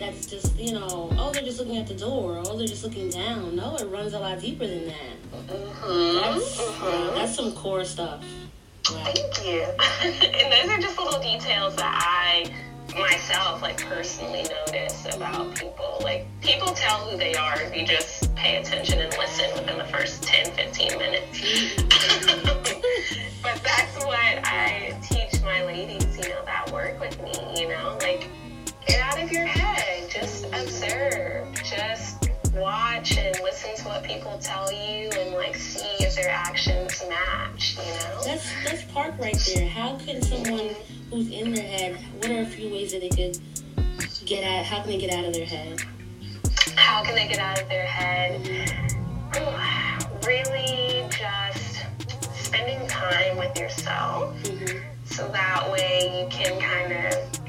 [0.00, 3.10] that's just you know oh they're just looking at the door oh they're just looking
[3.10, 4.96] down no it runs a lot deeper than that
[5.32, 7.08] Mhm, that's mhm.
[7.08, 8.24] yeah, that's some core stuff
[8.90, 9.04] yeah.
[9.04, 9.62] Thank you.
[10.02, 12.50] and those are just little details that I
[12.98, 15.98] myself like personally notice about people.
[16.02, 19.84] Like people tell who they are if you just pay attention and listen within the
[19.84, 21.40] first 10, 15 minutes.
[23.42, 27.32] but that's what I teach my ladies, you know, that work with me,
[30.62, 36.30] observe, just watch and listen to what people tell you and like see if their
[36.30, 38.20] actions match, you know?
[38.24, 40.74] that's that's part right there how can someone
[41.10, 43.38] who's in their head what are a few ways that they could
[44.26, 45.80] get out how can they get out of their head
[46.76, 48.40] How can they get out of their head?
[50.26, 51.80] Really just
[52.34, 54.82] spending time with yourself Mhm.
[55.04, 57.39] so that way you can kind of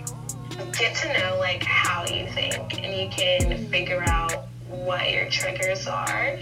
[0.78, 5.88] get to know like how you think and you can figure out what your triggers
[5.88, 6.38] are.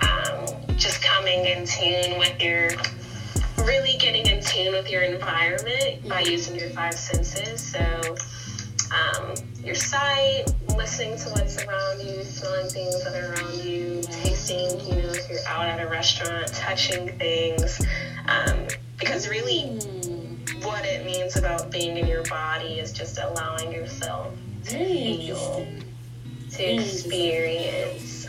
[0.00, 0.46] Um,
[0.76, 2.70] just coming in tune with your
[3.64, 7.60] really getting in tune with your environment by using your five senses.
[7.60, 8.16] So
[8.94, 10.44] um, your sight,
[10.76, 15.28] listening to what's around you, smelling things that are around you, tasting, you know, if
[15.28, 17.84] you're out at a restaurant, touching things.
[18.26, 18.66] Um,
[18.98, 19.97] because really, Hmm.
[20.68, 24.32] What it means about being in your body is just allowing yourself
[24.64, 25.66] to feel,
[26.52, 28.26] to experience.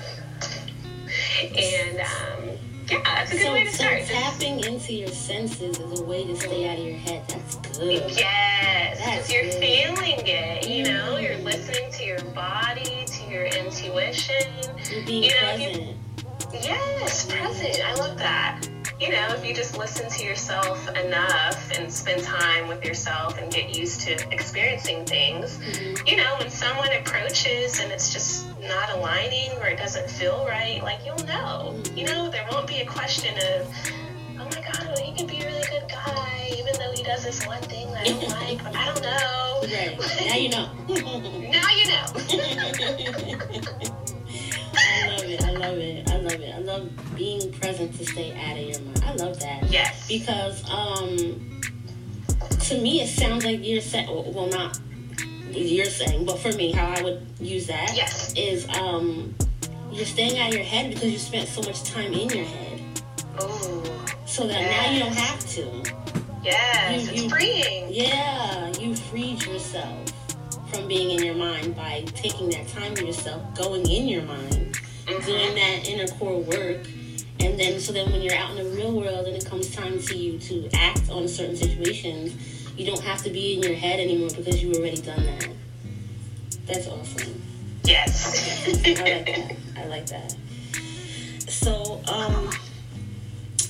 [1.41, 2.57] And um,
[2.89, 3.99] yeah, that's a good so, way to so start.
[3.99, 7.55] Just- tapping into your senses is a way to stay out of your head that's
[7.77, 9.53] good Yes, because you're good.
[9.55, 11.23] feeling it, you know, Mm.
[11.23, 14.35] you're listening to your body, to your intuition.
[14.91, 17.79] you're being You know, you- present Yes, present.
[17.85, 18.61] I love that.
[18.99, 23.49] You know, if you just listen to yourself enough and spend time with yourself and
[23.51, 26.05] get used to experiencing things, Mhm.
[26.05, 30.83] you know, when someone approaches and it's just not aligning or it doesn't feel right,
[30.83, 31.79] like you'll know.
[31.95, 33.67] You know, there won't be a question of,
[34.41, 37.23] oh my God, well, he could be a really good guy, even though he does
[37.23, 39.61] this one thing that I don't like, but I don't know.
[39.63, 39.97] Right.
[40.27, 40.67] Now you know.
[41.51, 42.05] Now you know.
[45.37, 46.09] I love it.
[46.09, 46.09] I love it.
[46.09, 46.55] I love it.
[46.55, 49.03] I love being present to stay out of your mind.
[49.05, 49.71] I love that.
[49.71, 50.07] yes.
[50.07, 51.61] Because um
[52.61, 54.79] to me it sounds like you're saying well not
[55.51, 58.77] you're saying, but for me, how I would use that is Yes.
[58.79, 59.35] um
[59.91, 62.81] you're staying out of your head because you spent so much time in your head.
[63.41, 63.83] Ooh.
[64.27, 65.83] So that now you don't have to.
[66.43, 67.87] Yes, You- it's you- freeing.
[67.91, 70.13] Yeah, you freed yourself
[70.71, 74.79] from being in your mind by taking that time to yourself, going in your mind,
[75.09, 75.25] Mhm.
[75.25, 76.87] doing that inner core work.
[77.39, 79.99] And then, so then when you're out in the real world and it comes time
[79.99, 82.33] to you to act on certain situations,
[82.77, 85.47] you don't have to be in your head anymore because you've already done that.
[86.65, 87.41] That's awesome.
[87.83, 88.67] Yes.
[88.85, 89.55] I like that.
[89.77, 90.35] I like that.
[91.47, 92.49] So, um,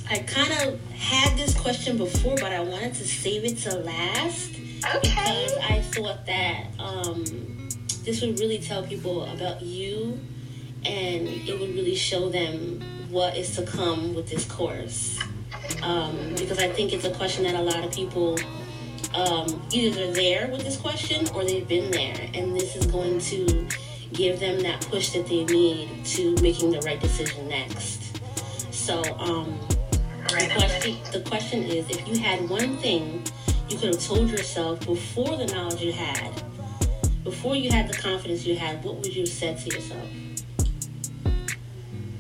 [0.10, 4.54] I kind of had this question before, but I wanted to save it to last
[5.02, 5.50] because.
[5.70, 7.24] I thought that um,
[8.04, 10.20] this would really tell people about you
[10.86, 15.20] and it would really show them what is to come with this course.
[15.84, 18.38] um, because I think it's a question that a lot of people
[19.14, 23.20] um, either they're there with this question or they've been there, and this is going
[23.20, 23.68] to
[24.14, 28.20] give them that push that they need to making the right decision next.
[28.72, 29.60] So, um,
[30.28, 33.24] the, question, the question is if you had one thing
[33.70, 36.44] you could have told yourself before the knowledge you had,
[37.24, 40.08] before you had the confidence you had, what would you have said to yourself?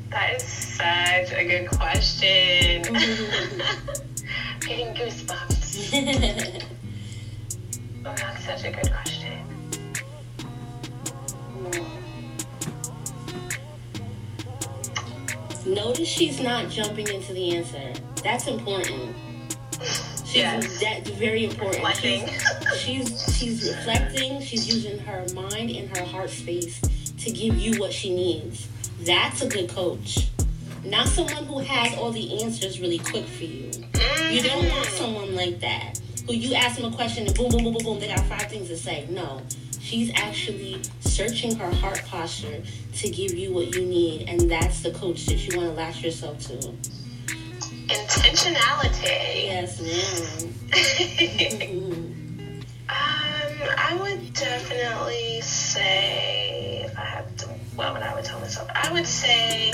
[0.10, 2.82] That is such a good question.
[4.62, 5.94] Getting goosebumps.
[8.06, 9.20] oh, that's such a good question.
[15.66, 17.94] Notice she's not jumping into the answer.
[18.24, 19.16] That's important.
[19.82, 20.82] She's, yes.
[20.82, 21.84] That's very important.
[21.84, 22.28] Reflecting.
[22.78, 24.42] She's, she's she's reflecting.
[24.42, 26.82] She's using her mind and her heart space
[27.20, 28.69] to give you what she needs.
[29.00, 30.30] That's a good coach.
[30.84, 33.72] Not someone who has all the answers really quick for you.
[34.32, 34.96] You don't want mm-hmm.
[34.96, 38.00] someone like that who you ask them a question and boom, boom, boom, boom, boom,
[38.00, 39.08] they got five things to say.
[39.10, 39.42] No,
[39.80, 42.62] she's actually searching her heart posture
[42.98, 46.04] to give you what you need, and that's the coach that you want to latch
[46.04, 46.54] yourself to.
[47.88, 49.46] Intentionality.
[49.46, 50.54] Yes, ma'am.
[52.90, 52.96] um,
[53.76, 56.69] I would definitely say if I had to,
[57.80, 58.70] what would I would tell myself?
[58.76, 59.72] I would say,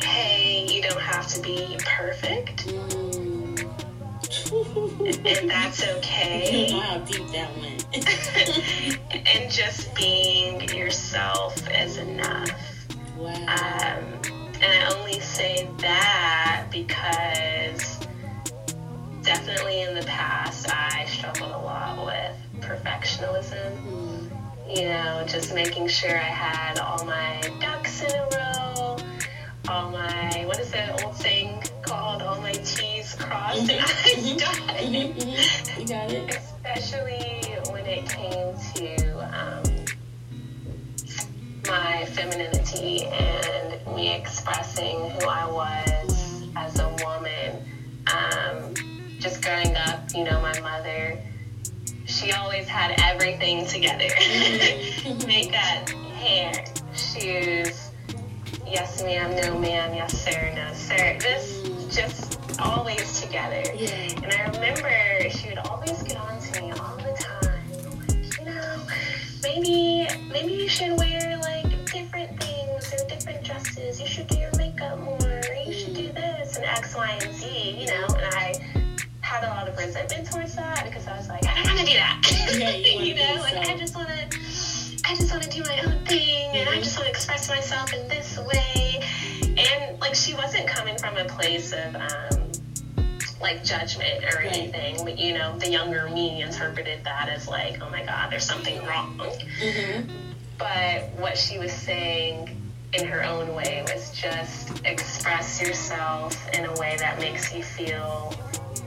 [0.00, 2.70] hey, you don't have to be perfect.
[2.70, 3.58] And
[5.50, 6.70] that's okay.
[6.84, 7.84] How deep that went.
[9.34, 12.86] and just being yourself is enough.
[13.16, 13.32] Wow.
[13.34, 14.20] Um,
[14.62, 17.98] and I only say that because
[19.22, 23.82] definitely in the past I struggled a lot with perfectionism.
[23.84, 24.39] Mm.
[24.74, 28.96] You know, just making sure I had all my ducks in a row,
[29.68, 31.62] all my, what is that old saying?
[31.90, 33.70] called All My T's Crossed mm-hmm.
[33.70, 34.92] and I's Dotted.
[34.92, 35.18] Mm-hmm.
[35.18, 35.80] mm-hmm.
[35.80, 36.36] You got it.
[36.36, 38.94] Especially when it came to
[39.40, 39.64] um,
[41.66, 47.64] my femininity and me expressing who I was as a woman.
[48.06, 48.74] Um,
[49.18, 51.20] just growing up, you know, my mother,
[52.20, 54.08] she always had everything together
[55.26, 56.52] makeup, hair,
[56.94, 57.90] shoes.
[58.66, 61.16] Yes, ma'am, no, ma'am, yes, sir, no, sir.
[61.18, 63.62] Just just always together.
[63.74, 64.22] Yeah.
[64.22, 68.06] And I remember she would always get on to me all the time.
[68.06, 68.86] Like, you know,
[69.42, 73.98] maybe maybe you should wear like different things or different dresses.
[73.98, 75.18] You should do your makeup more.
[75.20, 77.76] Or you should do this and X, Y, and Z.
[77.80, 78.39] You know, and I
[79.30, 81.86] had a lot of resentment towards that because I was like, I don't want to
[81.86, 82.56] do that.
[82.58, 84.38] Yeah, you, you know, like I just want to.
[85.02, 86.82] I just want to do my own thing, and I mm-hmm.
[86.82, 89.00] just want to express myself in this way
[89.42, 92.50] and like she wasn't coming from a place of um,
[93.40, 94.96] like judgment or anything.
[95.04, 98.84] But, you know, the younger me interpreted that as like, oh my God, there's something
[98.84, 99.18] wrong.
[99.18, 100.10] Mm-hmm.
[100.58, 102.56] But what she was saying
[102.92, 108.34] in her own way was just express yourself in a way that makes you feel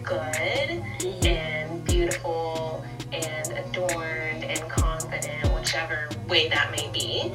[0.03, 1.25] good mm-hmm.
[1.25, 7.31] and beautiful and adorned and confident, whichever way that may be.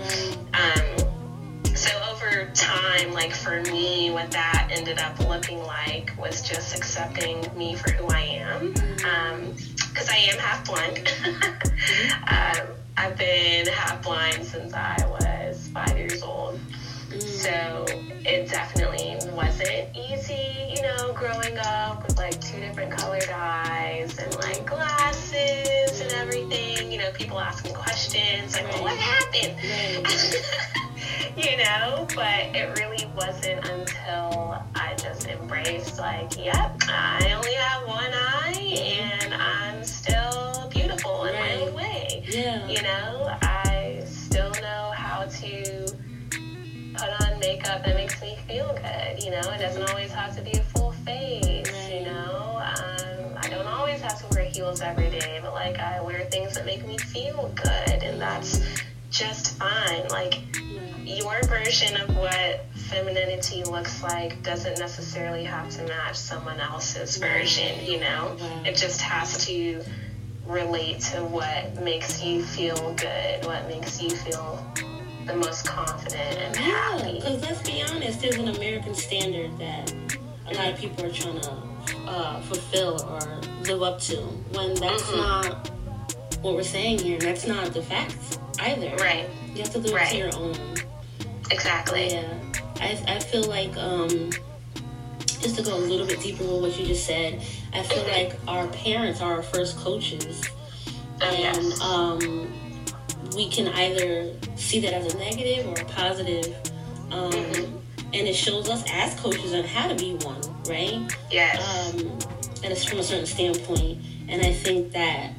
[0.54, 6.76] Um, so over time, like for me, what that ended up looking like was just
[6.76, 8.72] accepting me for who I am.
[8.72, 11.12] Because um, I am half blind.
[12.26, 16.58] um, I've been half blind since I was five years old.
[17.16, 24.18] So it definitely wasn't easy, you know, growing up with like two different colored eyes
[24.18, 26.92] and like glasses and everything.
[26.92, 29.56] You know, people asking questions like, well, what happened?
[31.36, 37.86] you know, but it really wasn't until I just embraced, like, yep, I only have
[37.86, 42.22] one eye and I'm still beautiful in my own way.
[42.28, 42.68] Yeah.
[42.68, 43.36] You know,
[48.74, 49.22] good.
[49.22, 52.62] You know, it doesn't always have to be a full face, you know.
[52.62, 56.54] Um, I don't always have to wear heels every day, but like I wear things
[56.54, 58.60] that make me feel good, and that's
[59.10, 60.06] just fine.
[60.08, 60.40] Like,
[61.04, 67.84] your version of what femininity looks like doesn't necessarily have to match someone else's version,
[67.84, 68.36] you know?
[68.64, 69.82] It just has to
[70.46, 74.64] relate to what makes you feel good, what makes you feel
[75.28, 77.10] the most confident and happy.
[77.10, 79.94] Yeah, because let's be honest, there's an American standard that
[80.50, 81.52] a lot of people are trying to
[82.06, 85.16] uh, fulfill or live up to when that's mm-hmm.
[85.16, 85.70] not
[86.40, 87.18] what we're saying here.
[87.18, 88.96] That's not the facts either.
[88.96, 89.28] Right.
[89.54, 90.10] You have to live right.
[90.10, 90.56] to your own.
[91.50, 92.10] Exactly.
[92.10, 92.32] Yeah.
[92.80, 94.30] I, I feel like um,
[95.26, 97.42] just to go a little bit deeper with what you just said,
[97.74, 100.42] I feel like our parents are our first coaches,
[101.20, 102.67] and um,
[103.34, 106.54] we can either see that as a negative or a positive.
[107.10, 111.14] Um, and it shows us as coaches on how to be one, right?
[111.30, 111.94] Yes.
[111.94, 112.06] Um,
[112.62, 114.02] and it's from a certain standpoint.
[114.28, 115.32] And I think that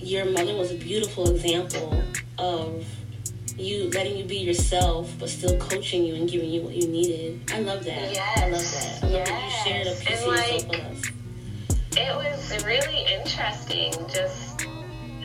[0.00, 2.02] your mother was a beautiful example
[2.38, 2.84] of
[3.56, 7.40] you letting you be yourself, but still coaching you and giving you what you needed.
[7.52, 8.12] I love that.
[8.12, 8.38] Yes.
[8.38, 9.02] I love that.
[9.02, 9.28] I love yes.
[9.28, 11.12] that you shared a piece and of like, yourself with us.
[11.94, 14.51] It was really interesting, just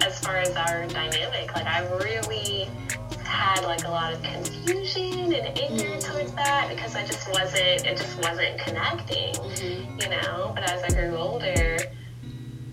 [0.01, 1.53] as far as our dynamic.
[1.55, 2.69] Like, I really
[3.23, 6.03] had like a lot of confusion and anger Mm.
[6.03, 9.99] towards that because I just wasn't, it just wasn't connecting, Mm-hmm.
[10.01, 10.51] you know.
[10.55, 11.77] But as I grew older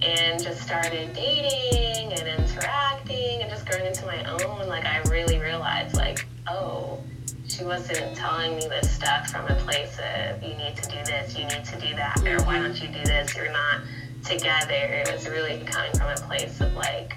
[0.02, 5.38] and just started dating and interacting and just growing into my own, like I really
[5.38, 7.00] realized, like, oh,
[7.48, 11.36] she wasn't telling me this stuff from a place of you need to do this,
[11.38, 13.34] you need to do that, or why don't you do this?
[13.36, 13.80] You're not
[14.24, 14.74] together.
[14.74, 16.03] It was really coming from
[16.37, 17.16] place of like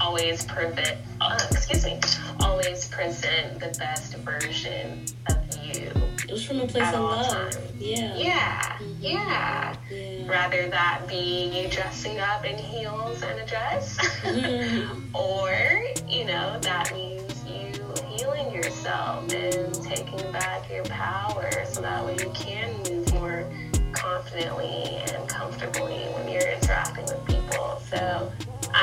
[0.00, 1.98] always prevent, uh, excuse me,
[2.40, 5.90] always present the best version of you.
[6.28, 7.32] It was from a place of all love.
[7.52, 7.58] times.
[7.78, 8.14] Yeah.
[8.16, 9.76] Yeah, yeah.
[9.90, 10.26] Yeah.
[10.30, 15.14] Rather that be you dressing up in heels and a dress, Mhm.
[15.14, 17.72] or you know that means you
[18.16, 23.44] healing yourself and taking back your power, so that way you can move more
[23.92, 27.80] confidently and comfortably when you're interacting with people.
[27.90, 28.30] So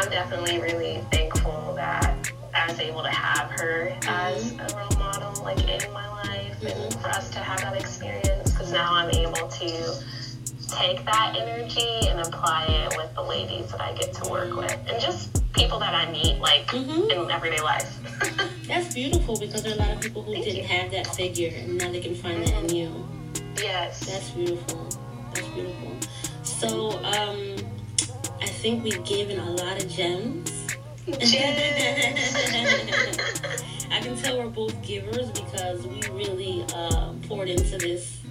[0.06, 5.43] I'm definitely really thankful that I was able to have her as a role model,
[5.43, 8.51] like in my life, and for us to have that experience.
[8.51, 9.95] Because now I'm able to
[10.70, 14.78] take that energy and apply it with the ladies that I get to work with,
[14.88, 17.12] and just people that I meet, like Mhm.
[17.12, 17.91] in everyday life.
[18.68, 20.68] That's beautiful because there are a lot of people who Thank didn't you.
[20.68, 23.08] have that figure and now they can find that in you.
[23.58, 24.01] yes.
[24.01, 24.88] That's beautiful.
[25.34, 25.91] That's beautiful.
[26.43, 27.55] So, um,
[28.66, 30.51] think we've given a lot of gems.
[31.07, 31.20] I
[34.01, 38.22] can tell we're both givers because we really uh, poured into this,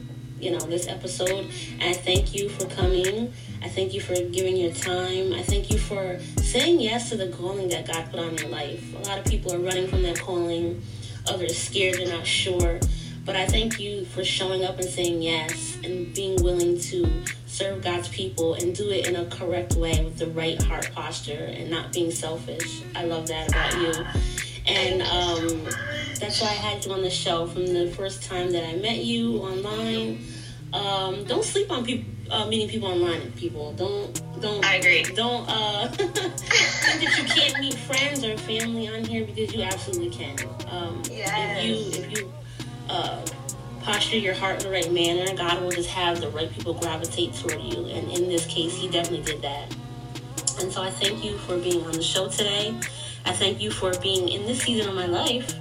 [0.41, 1.49] you know, this episode.
[1.79, 3.33] And I thank you for coming.
[3.63, 5.35] I thank you for giving your time.
[5.35, 8.93] I thank you for saying yes to the calling that God put on your life.
[8.97, 10.83] A lot of people are running from that calling.
[11.29, 12.81] Others scared, they're not sure.
[13.25, 17.11] But I thank you for showing up and saying yes and being willing to
[17.47, 21.33] serve God's people and do it in a correct way with the right heart posture
[21.33, 22.83] and not being selfish.
[22.95, 24.05] I love that about you.
[24.67, 25.65] And um,
[26.19, 28.99] that's why I had you on the show from the first time that I met
[28.99, 30.25] you online.
[30.73, 33.31] Um, don't sleep on people, uh, meeting people online.
[33.33, 34.65] People don't don't.
[34.65, 35.05] I agree.
[35.05, 40.11] Don't uh, think that you can't meet friends or family on here because you absolutely
[40.11, 40.37] can.
[40.69, 41.59] Um, Yes.
[41.59, 42.33] If you if you
[42.89, 43.25] uh,
[43.83, 47.35] posture your heart in the right manner, God will just have the right people gravitate
[47.35, 47.87] toward you.
[47.87, 49.75] And in this case, He definitely did that.
[50.61, 52.75] And so I thank you for being on the show today.
[53.27, 55.55] I thank you for being in this season of my life.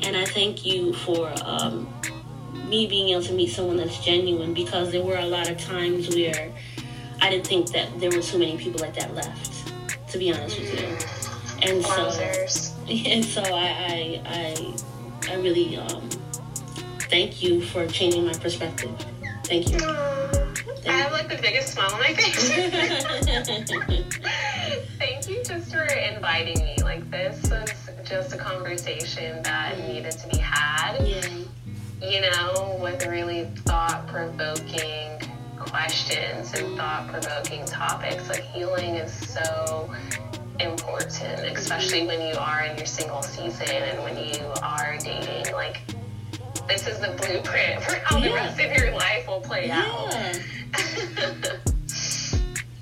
[0.00, 1.92] And I thank you for um,
[2.68, 6.08] me being able to meet someone that's genuine because there were a lot of times
[6.14, 6.52] where
[7.20, 9.72] I didn't think that there were too many people like that left,
[10.10, 11.70] to be honest with you.
[11.70, 12.08] And so,
[12.88, 14.74] and so I, I, I,
[15.30, 16.08] I really um,
[17.12, 18.90] thank you for changing my perspective.
[19.44, 19.76] Thank you.
[19.84, 22.48] I have like the biggest smile on my face.
[24.98, 26.76] Thank you just for inviting me.
[26.82, 27.68] Like this was
[28.02, 31.06] just a conversation that needed to be had.
[31.06, 31.28] yeah.
[32.00, 35.20] You know, with really thought provoking
[35.58, 38.30] questions and thought provoking topics.
[38.30, 39.94] Like healing is so
[40.58, 45.52] important, especially when you are in your single season and when you are dating.
[45.52, 45.82] Like
[46.72, 50.14] this is the blueprint for how the rest of your life will play out.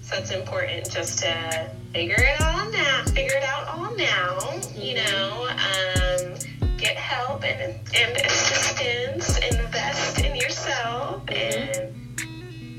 [0.03, 4.61] So it's important just to figure it all now, figure it out all now.
[4.75, 6.35] You know, um,
[6.77, 11.95] get help and, and assistance, invest in yourself, and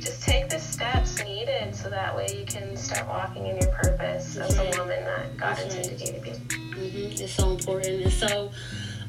[0.01, 4.36] just take the steps needed so that way you can start walking in your purpose
[4.36, 6.32] as a woman that God intended you to be.
[6.32, 8.01] hmm It's so important.
[8.03, 8.51] And so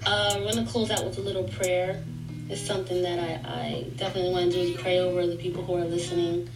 [0.06, 2.02] uh, we're going to close out with a little prayer.
[2.48, 5.76] It's something that I, I definitely want to do is pray over the people who
[5.76, 6.48] are listening.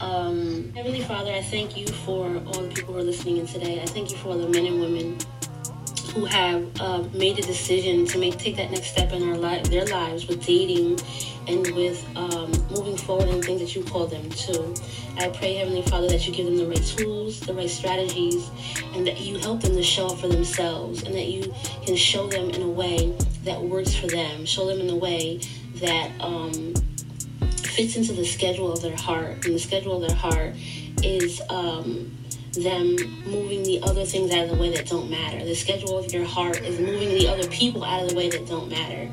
[0.00, 3.80] Um, Heavenly Father, I thank you for all the people who are listening in today.
[3.80, 5.18] I thank you for the men and women
[6.12, 10.26] who have uh, made the decision to make take that next step in their lives
[10.26, 10.98] with dating
[11.48, 14.74] and with um, moving forward in things that you call them to.
[15.18, 18.50] I pray, Heavenly Father, that you give them the right tools, the right strategies,
[18.94, 21.52] and that you help them to show up for themselves, and that you
[21.84, 23.14] can show them in a way
[23.44, 24.46] that works for them.
[24.46, 25.40] Show them in a way
[25.76, 26.74] that um,
[27.56, 30.54] fits into the schedule of their heart, and the schedule of their heart
[31.02, 32.16] is um,
[32.52, 35.44] them moving the other things out of the way that don't matter.
[35.44, 38.46] The schedule of your heart is moving the other people out of the way that
[38.46, 39.10] don't matter.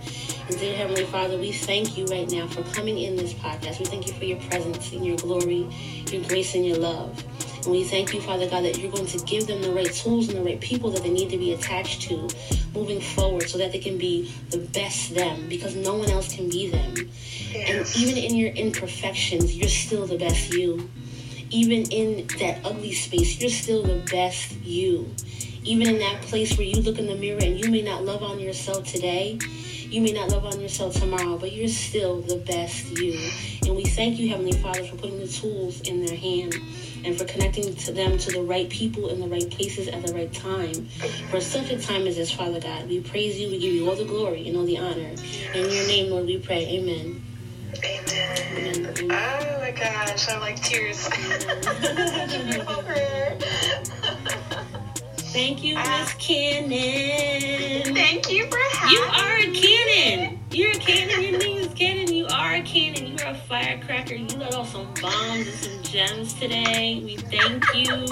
[0.49, 3.79] And dear Heavenly Father, we thank you right now for coming in this podcast.
[3.79, 5.69] We thank you for your presence and your glory,
[6.11, 7.23] your grace and your love.
[7.63, 10.29] And we thank you, Father God, that you're going to give them the right tools
[10.29, 12.29] and the right people that they need to be attached to
[12.73, 16.49] moving forward so that they can be the best them because no one else can
[16.49, 16.93] be them.
[17.51, 17.95] Yes.
[17.95, 20.89] And even in your imperfections, you're still the best you
[21.51, 25.13] even in that ugly space, you're still the best you.
[25.63, 28.23] Even in that place where you look in the mirror and you may not love
[28.23, 29.37] on yourself today,
[29.89, 33.17] you may not love on yourself tomorrow, but you're still the best you.
[33.65, 36.55] And we thank you, Heavenly Father, for putting the tools in their hand
[37.03, 40.13] and for connecting to them to the right people in the right places at the
[40.13, 40.85] right time.
[41.29, 43.95] For such a time as this, Father God, we praise you, we give you all
[43.95, 45.15] the glory and all the honor.
[45.53, 46.67] In your name, Lord, we pray.
[46.67, 47.23] Amen.
[48.53, 48.95] Amen.
[48.99, 49.48] Oh my
[50.09, 51.07] gosh, I like tears.
[55.31, 56.15] Thank you, Miss ah.
[56.17, 57.93] Cannon.
[57.93, 60.39] Thank you for having You are a cannon.
[60.51, 61.21] You're a cannon.
[61.21, 62.11] Your name is Cannon.
[62.11, 63.05] You are a cannon.
[63.05, 64.15] You are a firecracker.
[64.15, 67.01] You let off some bombs and some gems today.
[67.05, 68.07] We thank you.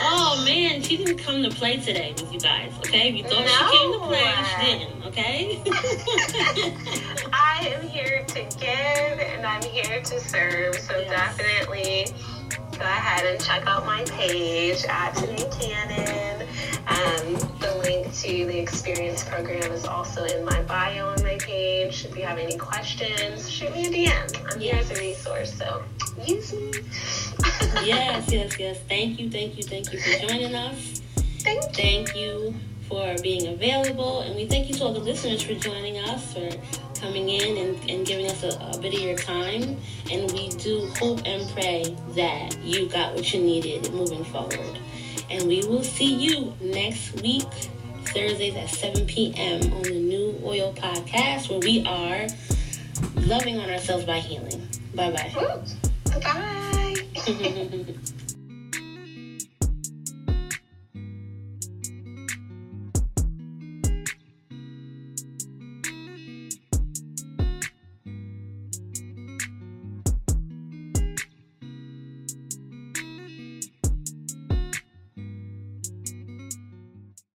[0.00, 3.08] Oh man, she didn't come to play today with you guys, okay?
[3.08, 3.48] If you thought no.
[3.48, 7.02] she came to play, she didn't, okay?
[7.66, 11.10] I am here to give and I'm here to serve, so yes.
[11.10, 12.06] definitely
[12.78, 16.46] go ahead and check out my page at Tanai Cannon.
[16.86, 22.04] Um, the link to the experience program is also in my bio on my page.
[22.04, 24.52] If you have any questions, shoot me a DM.
[24.52, 24.60] I'm yes.
[24.60, 25.82] here as a resource, so
[26.24, 26.70] use me.
[27.84, 28.78] yes, yes, yes.
[28.88, 31.00] Thank you, thank you, thank you for joining us.
[31.40, 31.70] Thank you.
[31.72, 32.54] Thank you
[32.88, 34.20] for being available.
[34.20, 36.48] And we thank you to all the listeners for joining us, for
[37.00, 39.76] coming in and, and giving us a, a bit of your time.
[40.10, 44.78] And we do hope and pray that you got what you needed moving forward.
[45.30, 47.50] And we will see you next week,
[48.04, 49.72] Thursdays at 7 p.m.
[49.72, 52.26] on the New Oil Podcast, where we are
[53.26, 54.66] loving on ourselves by healing.
[54.94, 55.56] Bye bye.
[56.20, 58.12] Bye.